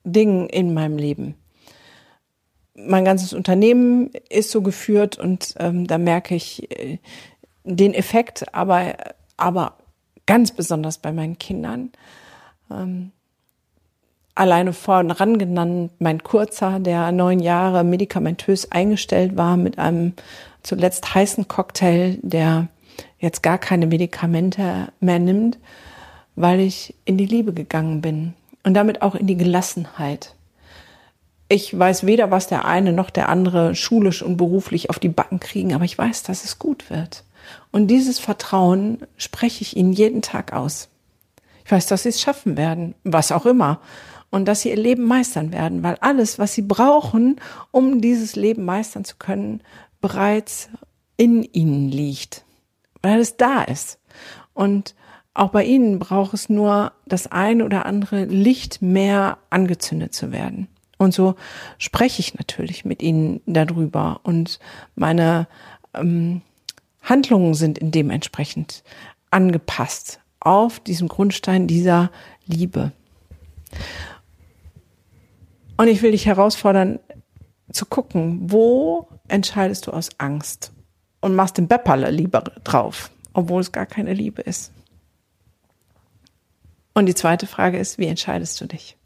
Dingen 0.05 0.49
in 0.49 0.73
meinem 0.75 0.97
Leben. 0.97 1.35
Mein 2.75 3.05
ganzes 3.05 3.33
Unternehmen 3.33 4.11
ist 4.29 4.51
so 4.51 4.63
geführt 4.63 5.19
und 5.19 5.55
ähm, 5.59 5.87
da 5.87 5.99
merke 5.99 6.35
ich, 6.35 6.71
äh, 6.71 6.99
den 7.65 7.93
Effekt, 7.93 8.55
aber, 8.55 8.95
aber 9.37 9.77
ganz 10.31 10.53
besonders 10.53 10.99
bei 10.99 11.11
meinen 11.11 11.41
Kindern. 11.41 11.91
Ähm, 12.71 13.11
alleine 14.37 14.73
voran 14.73 15.39
genannt, 15.39 15.91
mein 15.99 16.23
Kurzer, 16.23 16.79
der 16.79 17.11
neun 17.11 17.41
Jahre 17.41 17.83
medikamentös 17.83 18.71
eingestellt 18.71 19.37
war 19.37 19.57
mit 19.57 19.81
einem 19.81 20.13
zuletzt 20.63 21.17
heißen 21.17 21.49
Cocktail, 21.49 22.19
der 22.23 22.69
jetzt 23.19 23.43
gar 23.43 23.59
keine 23.59 23.89
Medikamente 23.89 24.93
mehr 25.01 25.19
nimmt, 25.19 25.59
weil 26.37 26.61
ich 26.61 26.95
in 27.05 27.19
die 27.19 27.27
Liebe 27.27 27.53
gegangen 27.53 28.01
bin 28.01 28.35
und 28.63 28.75
damit 28.75 29.03
auch 29.03 29.17
in 29.17 29.27
die 29.27 29.37
Gelassenheit. 29.37 30.37
Ich 31.49 31.77
weiß 31.77 32.07
weder, 32.07 32.31
was 32.31 32.47
der 32.47 32.67
eine 32.67 32.93
noch 32.93 33.11
der 33.11 33.29
andere 33.29 33.75
schulisch 33.75 34.23
und 34.23 34.37
beruflich 34.37 34.91
auf 34.91 35.01
die 35.01 35.09
Backen 35.09 35.41
kriegen, 35.41 35.75
aber 35.75 35.85
ich 35.85 35.99
weiß, 35.99 36.23
dass 36.23 36.45
es 36.45 36.61
gut 36.61 36.89
wird. 36.89 37.25
Und 37.73 37.89
dieses 37.89 38.19
Vertrauen 38.19 39.07
spreche 39.17 39.63
ich 39.63 39.77
ihnen 39.77 39.93
jeden 39.93 40.23
Tag 40.23 40.53
aus. 40.53 40.89
Ich 41.65 41.71
weiß, 41.71 41.87
dass 41.87 42.03
sie 42.03 42.09
es 42.09 42.21
schaffen 42.21 42.57
werden, 42.57 42.95
was 43.05 43.33
auch 43.33 43.47
immer. 43.47 43.81
Und 44.31 44.47
dass 44.47 44.63
sie 44.63 44.71
ihr 44.71 44.77
Leben 44.77 45.05
meistern 45.05 45.53
werden, 45.53 45.83
weil 45.83 45.97
alles, 46.01 46.39
was 46.39 46.55
sie 46.55 46.63
brauchen, 46.63 47.41
um 47.71 48.01
dieses 48.01 48.37
Leben 48.37 48.65
meistern 48.65 49.05
zu 49.05 49.17
können, 49.17 49.63
bereits 50.01 50.69
in 51.17 51.43
ihnen 51.43 51.89
liegt. 51.89 52.45
Weil 53.03 53.21
es 53.21 53.37
da 53.37 53.63
ist. 53.63 53.99
Und 54.55 54.95
auch 55.35 55.51
bei 55.51 55.65
ihnen 55.65 55.99
braucht 55.99 56.35
es 56.35 56.49
nur 56.49 56.93
das 57.07 57.29
eine 57.29 57.65
oder 57.65 57.87
andere 57.87 58.25
Licht 58.25 58.83
mehr 58.83 59.39
angezündet 59.49 60.15
zu 60.15 60.33
werden. 60.33 60.69
Und 60.99 61.15
so 61.15 61.35
spreche 61.79 62.21
ich 62.21 62.35
natürlich 62.35 62.85
mit 62.85 63.01
ihnen 63.03 63.41
darüber. 63.47 64.21
Und 64.23 64.59
meine 64.97 65.49
ähm, 65.95 66.43
Handlungen 67.11 67.55
sind 67.55 67.77
in 67.77 67.91
dementsprechend 67.91 68.83
angepasst 69.31 70.21
auf 70.39 70.81
diesem 70.81 71.09
Grundstein 71.09 71.67
dieser 71.67 72.11
Liebe. 72.47 72.93
Und 75.77 75.89
ich 75.89 76.01
will 76.03 76.13
dich 76.13 76.27
herausfordern, 76.27 77.01
zu 77.73 77.87
gucken, 77.87 78.51
wo 78.51 79.09
entscheidest 79.29 79.87
du 79.87 79.93
aus 79.93 80.09
Angst 80.19 80.73
und 81.21 81.35
machst 81.35 81.59
den 81.59 81.69
Bepperle 81.69 82.11
lieber 82.11 82.41
drauf, 82.41 83.11
obwohl 83.33 83.61
es 83.61 83.73
gar 83.73 83.87
keine 83.87 84.13
Liebe 84.13 84.43
ist. 84.43 84.73
Und 86.95 87.07
die 87.07 87.15
zweite 87.15 87.47
Frage 87.47 87.79
ist, 87.79 87.99
wie 87.99 88.07
entscheidest 88.07 88.61
du 88.61 88.67
dich? 88.67 88.97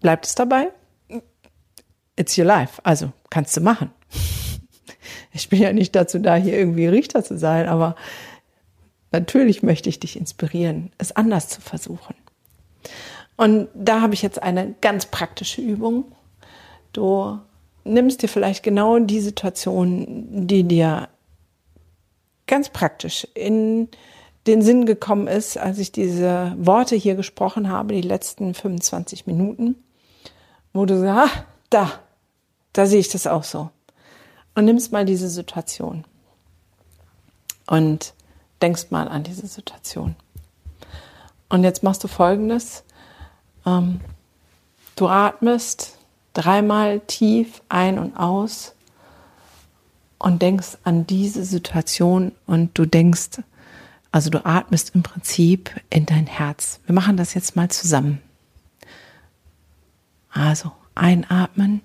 Bleibt 0.00 0.26
es 0.26 0.34
dabei? 0.34 0.70
It's 2.16 2.36
your 2.36 2.44
life. 2.44 2.80
Also 2.84 3.12
kannst 3.30 3.56
du 3.56 3.60
machen. 3.60 3.90
Ich 5.32 5.48
bin 5.48 5.60
ja 5.60 5.72
nicht 5.72 5.94
dazu 5.94 6.18
da, 6.18 6.36
hier 6.36 6.56
irgendwie 6.58 6.86
Richter 6.86 7.24
zu 7.24 7.38
sein, 7.38 7.68
aber 7.68 7.96
natürlich 9.12 9.62
möchte 9.62 9.88
ich 9.88 10.00
dich 10.00 10.16
inspirieren, 10.16 10.90
es 10.98 11.12
anders 11.12 11.48
zu 11.48 11.60
versuchen. 11.60 12.14
Und 13.36 13.68
da 13.74 14.00
habe 14.00 14.14
ich 14.14 14.22
jetzt 14.22 14.42
eine 14.42 14.74
ganz 14.80 15.06
praktische 15.06 15.60
Übung. 15.60 16.04
Du 16.92 17.38
nimmst 17.84 18.22
dir 18.22 18.28
vielleicht 18.28 18.62
genau 18.62 18.98
die 18.98 19.20
Situation, 19.20 20.46
die 20.46 20.64
dir 20.64 21.08
ganz 22.46 22.68
praktisch 22.68 23.26
in 23.34 23.88
den 24.46 24.62
Sinn 24.62 24.86
gekommen 24.86 25.26
ist, 25.26 25.56
als 25.56 25.78
ich 25.78 25.90
diese 25.90 26.54
Worte 26.58 26.96
hier 26.96 27.14
gesprochen 27.14 27.70
habe, 27.70 27.94
die 27.94 28.02
letzten 28.02 28.54
25 28.54 29.26
Minuten 29.26 29.76
wo 30.74 30.84
du 30.84 30.98
sagst, 30.98 31.32
ah, 31.32 31.44
da, 31.70 31.92
da 32.74 32.84
sehe 32.84 33.00
ich 33.00 33.08
das 33.08 33.26
auch 33.26 33.44
so. 33.44 33.70
Und 34.54 34.64
nimmst 34.66 34.92
mal 34.92 35.04
diese 35.04 35.28
Situation 35.28 36.04
und 37.66 38.14
denkst 38.62 38.90
mal 38.90 39.08
an 39.08 39.24
diese 39.24 39.46
Situation. 39.46 40.16
Und 41.48 41.64
jetzt 41.64 41.82
machst 41.82 42.04
du 42.04 42.08
Folgendes. 42.08 42.84
Ähm, 43.66 44.00
du 44.96 45.08
atmest 45.08 45.98
dreimal 46.32 47.00
tief 47.00 47.62
ein 47.68 47.98
und 47.98 48.16
aus 48.16 48.74
und 50.18 50.42
denkst 50.42 50.78
an 50.84 51.06
diese 51.06 51.44
Situation 51.44 52.32
und 52.46 52.76
du 52.78 52.86
denkst, 52.86 53.42
also 54.10 54.30
du 54.30 54.44
atmest 54.44 54.94
im 54.94 55.02
Prinzip 55.02 55.70
in 55.90 56.06
dein 56.06 56.26
Herz. 56.26 56.80
Wir 56.86 56.94
machen 56.94 57.16
das 57.16 57.34
jetzt 57.34 57.56
mal 57.56 57.68
zusammen. 57.70 58.20
Also 60.30 60.72
einatmen 60.94 61.82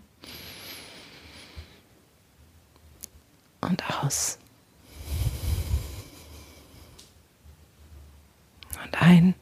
und 3.62 3.84
aus. 4.04 4.38
Und 8.84 9.02
ein 9.02 9.36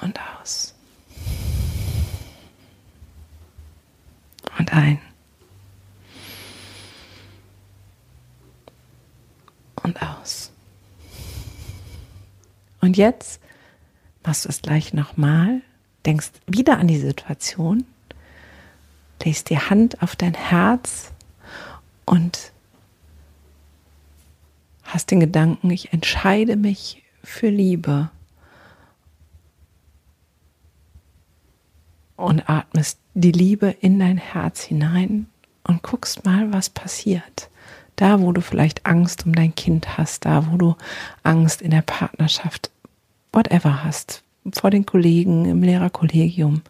und 0.00 0.18
aus. 0.40 0.74
Und 4.58 4.72
ein. 4.72 5.00
Und 9.82 10.02
aus. 10.02 10.52
Und 12.80 12.96
jetzt 12.96 13.40
machst 14.24 14.44
du 14.44 14.48
es 14.48 14.62
gleich 14.62 14.92
nochmal, 14.92 15.62
denkst 16.04 16.30
wieder 16.46 16.78
an 16.78 16.88
die 16.88 16.98
Situation, 16.98 17.84
legst 19.24 19.50
die 19.50 19.58
Hand 19.58 20.02
auf 20.02 20.16
dein 20.16 20.34
Herz 20.34 21.12
und 22.04 22.52
hast 24.84 25.10
den 25.10 25.20
Gedanken, 25.20 25.70
ich 25.70 25.92
entscheide 25.92 26.56
mich 26.56 27.02
für 27.22 27.48
Liebe. 27.48 28.10
Und 32.16 32.48
atmest 32.48 32.98
die 33.14 33.32
Liebe 33.32 33.68
in 33.80 33.98
dein 33.98 34.16
Herz 34.16 34.62
hinein 34.62 35.26
und 35.64 35.82
guckst 35.82 36.24
mal, 36.24 36.52
was 36.52 36.70
passiert. 36.70 37.48
Da, 37.94 38.20
wo 38.20 38.32
du 38.32 38.40
vielleicht 38.40 38.86
Angst 38.86 39.26
um 39.26 39.34
dein 39.34 39.54
Kind 39.54 39.98
hast, 39.98 40.24
da, 40.24 40.50
wo 40.50 40.56
du 40.56 40.76
Angst 41.22 41.62
in 41.62 41.70
der 41.70 41.82
Partnerschaft 41.82 42.70
whatever 43.32 43.84
hast, 43.84 44.22
vor 44.52 44.70
den 44.70 44.86
Kollegen, 44.86 45.44
im 45.44 45.62
Lehrerkollegium, 45.62 46.62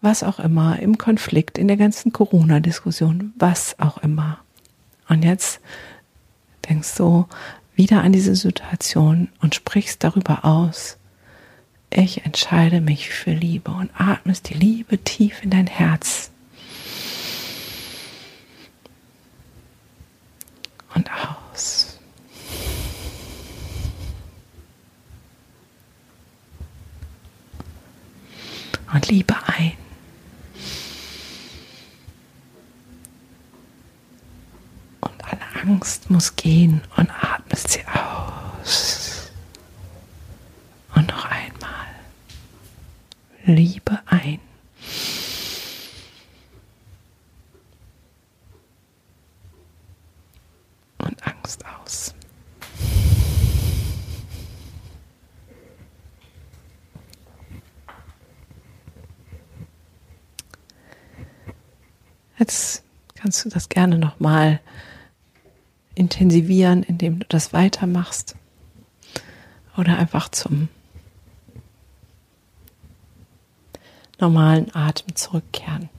was 0.00 0.22
auch 0.22 0.38
immer, 0.38 0.78
im 0.78 0.98
Konflikt, 0.98 1.58
in 1.58 1.68
der 1.68 1.76
ganzen 1.76 2.12
Corona-Diskussion, 2.12 3.32
was 3.36 3.78
auch 3.78 3.98
immer. 3.98 4.38
Und 5.08 5.24
jetzt 5.24 5.60
denkst 6.68 6.94
du 6.96 7.26
wieder 7.74 8.02
an 8.02 8.12
diese 8.12 8.36
Situation 8.36 9.28
und 9.40 9.54
sprichst 9.54 10.02
darüber 10.04 10.44
aus. 10.44 10.96
Ich 11.90 12.24
entscheide 12.24 12.80
mich 12.80 13.10
für 13.10 13.32
Liebe 13.32 13.72
und 13.72 13.90
atmest 13.98 14.50
die 14.50 14.54
Liebe 14.54 14.98
tief 14.98 15.42
in 15.42 15.50
dein 15.50 15.66
Herz. 15.66 16.30
Und 20.94 21.10
aus. 21.10 21.90
und 28.92 29.08
Liebe 29.08 29.34
ein. 29.46 29.72
Und 35.00 35.24
alle 35.24 35.59
Angst 35.70 36.10
muss 36.10 36.34
gehen 36.34 36.82
und 36.96 37.08
atmest 37.10 37.68
sie 37.68 37.82
aus. 37.86 39.30
Und 40.96 41.06
noch 41.06 41.24
einmal. 41.26 41.86
Liebe 43.44 44.00
ein. 44.06 44.40
Und 50.98 51.24
Angst 51.24 51.64
aus. 51.64 52.14
Jetzt 62.38 62.82
kannst 63.14 63.44
du 63.44 63.48
das 63.48 63.68
gerne 63.68 63.98
nochmal 63.98 64.60
intensivieren, 66.00 66.82
indem 66.82 67.18
du 67.18 67.26
das 67.28 67.52
weitermachst 67.52 68.34
oder 69.76 69.98
einfach 69.98 70.30
zum 70.30 70.68
normalen 74.18 74.74
Atem 74.74 75.14
zurückkehren. 75.14 75.90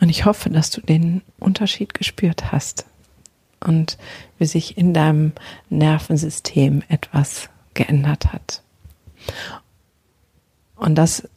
Und 0.00 0.10
ich 0.10 0.24
hoffe, 0.24 0.48
dass 0.48 0.70
du 0.70 0.80
den 0.80 1.22
Unterschied 1.40 1.92
gespürt 1.92 2.52
hast 2.52 2.86
und 3.60 3.98
wie 4.38 4.46
sich 4.46 4.78
in 4.78 4.94
deinem 4.94 5.32
Nervensystem 5.68 6.84
etwas 6.88 7.48
geändert 7.74 8.32
hat. 8.32 8.62
Und 10.76 10.94
das 10.94 11.28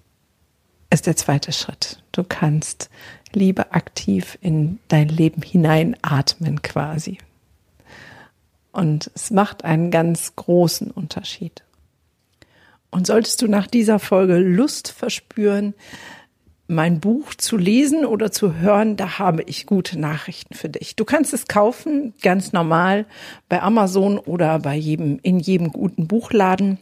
ist 0.89 1.07
der 1.07 1.15
zweite 1.15 1.51
Schritt. 1.51 2.01
Du 2.11 2.23
kannst 2.23 2.89
Liebe 3.33 3.73
aktiv 3.73 4.37
in 4.41 4.79
dein 4.87 5.07
Leben 5.07 5.41
hineinatmen 5.41 6.61
quasi. 6.61 7.19
Und 8.71 9.11
es 9.13 9.31
macht 9.31 9.63
einen 9.63 9.91
ganz 9.91 10.35
großen 10.35 10.91
Unterschied. 10.91 11.63
Und 12.91 13.07
solltest 13.07 13.41
du 13.41 13.47
nach 13.47 13.67
dieser 13.67 13.99
Folge 13.99 14.37
Lust 14.37 14.91
verspüren, 14.91 15.73
mein 16.67 16.99
Buch 16.99 17.33
zu 17.33 17.57
lesen 17.57 18.05
oder 18.05 18.31
zu 18.31 18.55
hören, 18.55 18.95
da 18.95 19.17
habe 19.17 19.41
ich 19.43 19.65
gute 19.65 19.99
Nachrichten 19.99 20.53
für 20.53 20.69
dich. 20.69 20.95
Du 20.95 21.03
kannst 21.03 21.33
es 21.33 21.47
kaufen, 21.47 22.13
ganz 22.21 22.53
normal, 22.53 23.05
bei 23.47 23.61
Amazon 23.61 24.19
oder 24.19 24.59
bei 24.59 24.75
jedem, 24.75 25.19
in 25.23 25.39
jedem 25.39 25.71
guten 25.71 26.07
Buchladen. 26.07 26.77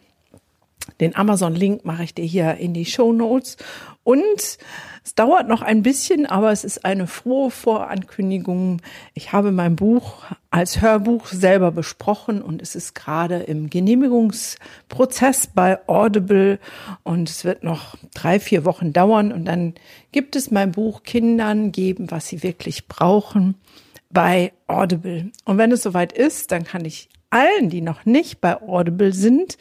Den 0.99 1.15
Amazon-Link 1.15 1.85
mache 1.85 2.03
ich 2.03 2.13
dir 2.13 2.25
hier 2.25 2.55
in 2.57 2.73
die 2.73 2.85
Show 2.85 3.13
Notes. 3.13 3.57
Und 4.03 4.57
es 5.03 5.15
dauert 5.15 5.47
noch 5.47 5.61
ein 5.61 5.83
bisschen, 5.83 6.25
aber 6.25 6.51
es 6.51 6.63
ist 6.63 6.83
eine 6.83 7.07
frohe 7.07 7.51
Vorankündigung. 7.51 8.81
Ich 9.13 9.31
habe 9.31 9.51
mein 9.51 9.75
Buch 9.75 10.23
als 10.49 10.81
Hörbuch 10.81 11.27
selber 11.27 11.71
besprochen 11.71 12.41
und 12.41 12.61
es 12.61 12.75
ist 12.75 12.95
gerade 12.95 13.37
im 13.37 13.69
Genehmigungsprozess 13.69 15.47
bei 15.47 15.79
Audible 15.87 16.59
und 17.03 17.29
es 17.29 17.45
wird 17.45 17.63
noch 17.63 17.95
drei, 18.13 18.39
vier 18.39 18.65
Wochen 18.65 18.91
dauern 18.91 19.31
und 19.31 19.45
dann 19.45 19.75
gibt 20.11 20.35
es 20.35 20.51
mein 20.51 20.71
Buch 20.71 21.03
Kindern 21.03 21.71
geben, 21.71 22.11
was 22.11 22.27
sie 22.27 22.43
wirklich 22.43 22.87
brauchen 22.87 23.55
bei 24.09 24.53
Audible. 24.67 25.31
Und 25.45 25.57
wenn 25.57 25.71
es 25.71 25.83
soweit 25.83 26.11
ist, 26.11 26.51
dann 26.51 26.63
kann 26.63 26.85
ich 26.85 27.09
allen, 27.29 27.69
die 27.69 27.81
noch 27.81 28.05
nicht 28.05 28.41
bei 28.41 28.61
Audible 28.61 29.13
sind, 29.13 29.57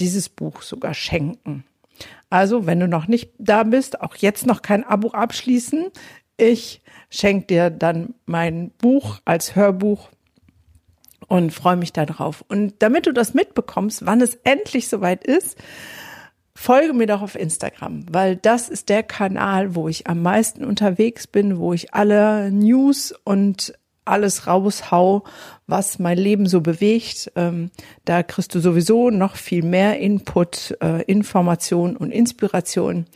dieses 0.00 0.28
Buch 0.28 0.62
sogar 0.62 0.94
schenken. 0.94 1.64
Also, 2.30 2.66
wenn 2.66 2.80
du 2.80 2.88
noch 2.88 3.06
nicht 3.06 3.30
da 3.38 3.62
bist, 3.62 4.00
auch 4.00 4.16
jetzt 4.16 4.46
noch 4.46 4.62
kein 4.62 4.84
Abo 4.84 5.10
abschließen. 5.10 5.90
Ich 6.36 6.82
schenke 7.08 7.46
dir 7.46 7.70
dann 7.70 8.14
mein 8.26 8.70
Buch 8.78 9.20
als 9.24 9.56
Hörbuch 9.56 10.10
und 11.28 11.52
freue 11.52 11.76
mich 11.76 11.92
darauf. 11.92 12.44
Und 12.48 12.74
damit 12.80 13.06
du 13.06 13.12
das 13.12 13.34
mitbekommst, 13.34 14.04
wann 14.06 14.20
es 14.20 14.34
endlich 14.44 14.88
soweit 14.88 15.24
ist, 15.24 15.56
folge 16.54 16.92
mir 16.92 17.06
doch 17.06 17.22
auf 17.22 17.34
Instagram, 17.34 18.06
weil 18.10 18.36
das 18.36 18.68
ist 18.68 18.88
der 18.88 19.02
Kanal, 19.02 19.74
wo 19.74 19.88
ich 19.88 20.06
am 20.06 20.22
meisten 20.22 20.64
unterwegs 20.64 21.26
bin, 21.26 21.58
wo 21.58 21.72
ich 21.72 21.94
alle 21.94 22.50
News 22.50 23.14
und 23.24 23.74
alles 24.06 24.46
raushau, 24.46 25.24
was 25.66 25.98
mein 25.98 26.18
Leben 26.18 26.46
so 26.46 26.60
bewegt. 26.60 27.30
Ähm, 27.36 27.70
da 28.04 28.22
kriegst 28.22 28.54
du 28.54 28.60
sowieso 28.60 29.10
noch 29.10 29.36
viel 29.36 29.62
mehr 29.62 29.98
Input, 29.98 30.76
äh, 30.80 31.02
Information 31.02 31.96
und 31.96 32.10
Inspiration. 32.10 33.06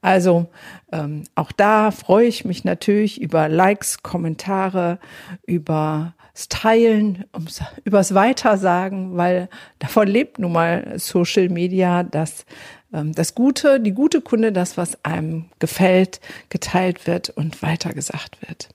Also 0.00 0.46
ähm, 0.92 1.24
auch 1.34 1.50
da 1.52 1.90
freue 1.90 2.26
ich 2.26 2.44
mich 2.44 2.64
natürlich 2.64 3.20
über 3.20 3.48
Likes, 3.48 4.02
Kommentare, 4.02 4.98
über 5.46 6.14
Teilen, 6.48 7.24
ums, 7.34 7.60
übers 7.84 8.14
Weitersagen, 8.14 9.16
weil 9.16 9.48
davon 9.78 10.06
lebt 10.06 10.38
nun 10.38 10.52
mal 10.52 10.98
Social 10.98 11.48
Media, 11.48 12.02
dass 12.02 12.44
ähm, 12.92 13.12
das 13.14 13.34
Gute, 13.34 13.80
die 13.80 13.92
gute 13.92 14.20
Kunde, 14.20 14.52
das, 14.52 14.76
was 14.76 15.02
einem 15.04 15.46
gefällt, 15.58 16.20
geteilt 16.50 17.06
wird 17.06 17.30
und 17.30 17.62
weitergesagt 17.62 18.46
wird. 18.46 18.68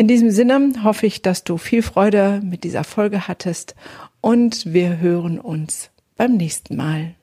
In 0.00 0.06
diesem 0.06 0.30
Sinne 0.30 0.74
hoffe 0.84 1.06
ich, 1.06 1.22
dass 1.22 1.42
du 1.42 1.58
viel 1.58 1.82
Freude 1.82 2.40
mit 2.44 2.62
dieser 2.62 2.84
Folge 2.84 3.26
hattest 3.26 3.74
und 4.20 4.72
wir 4.72 5.00
hören 5.00 5.40
uns 5.40 5.90
beim 6.16 6.36
nächsten 6.36 6.76
Mal. 6.76 7.16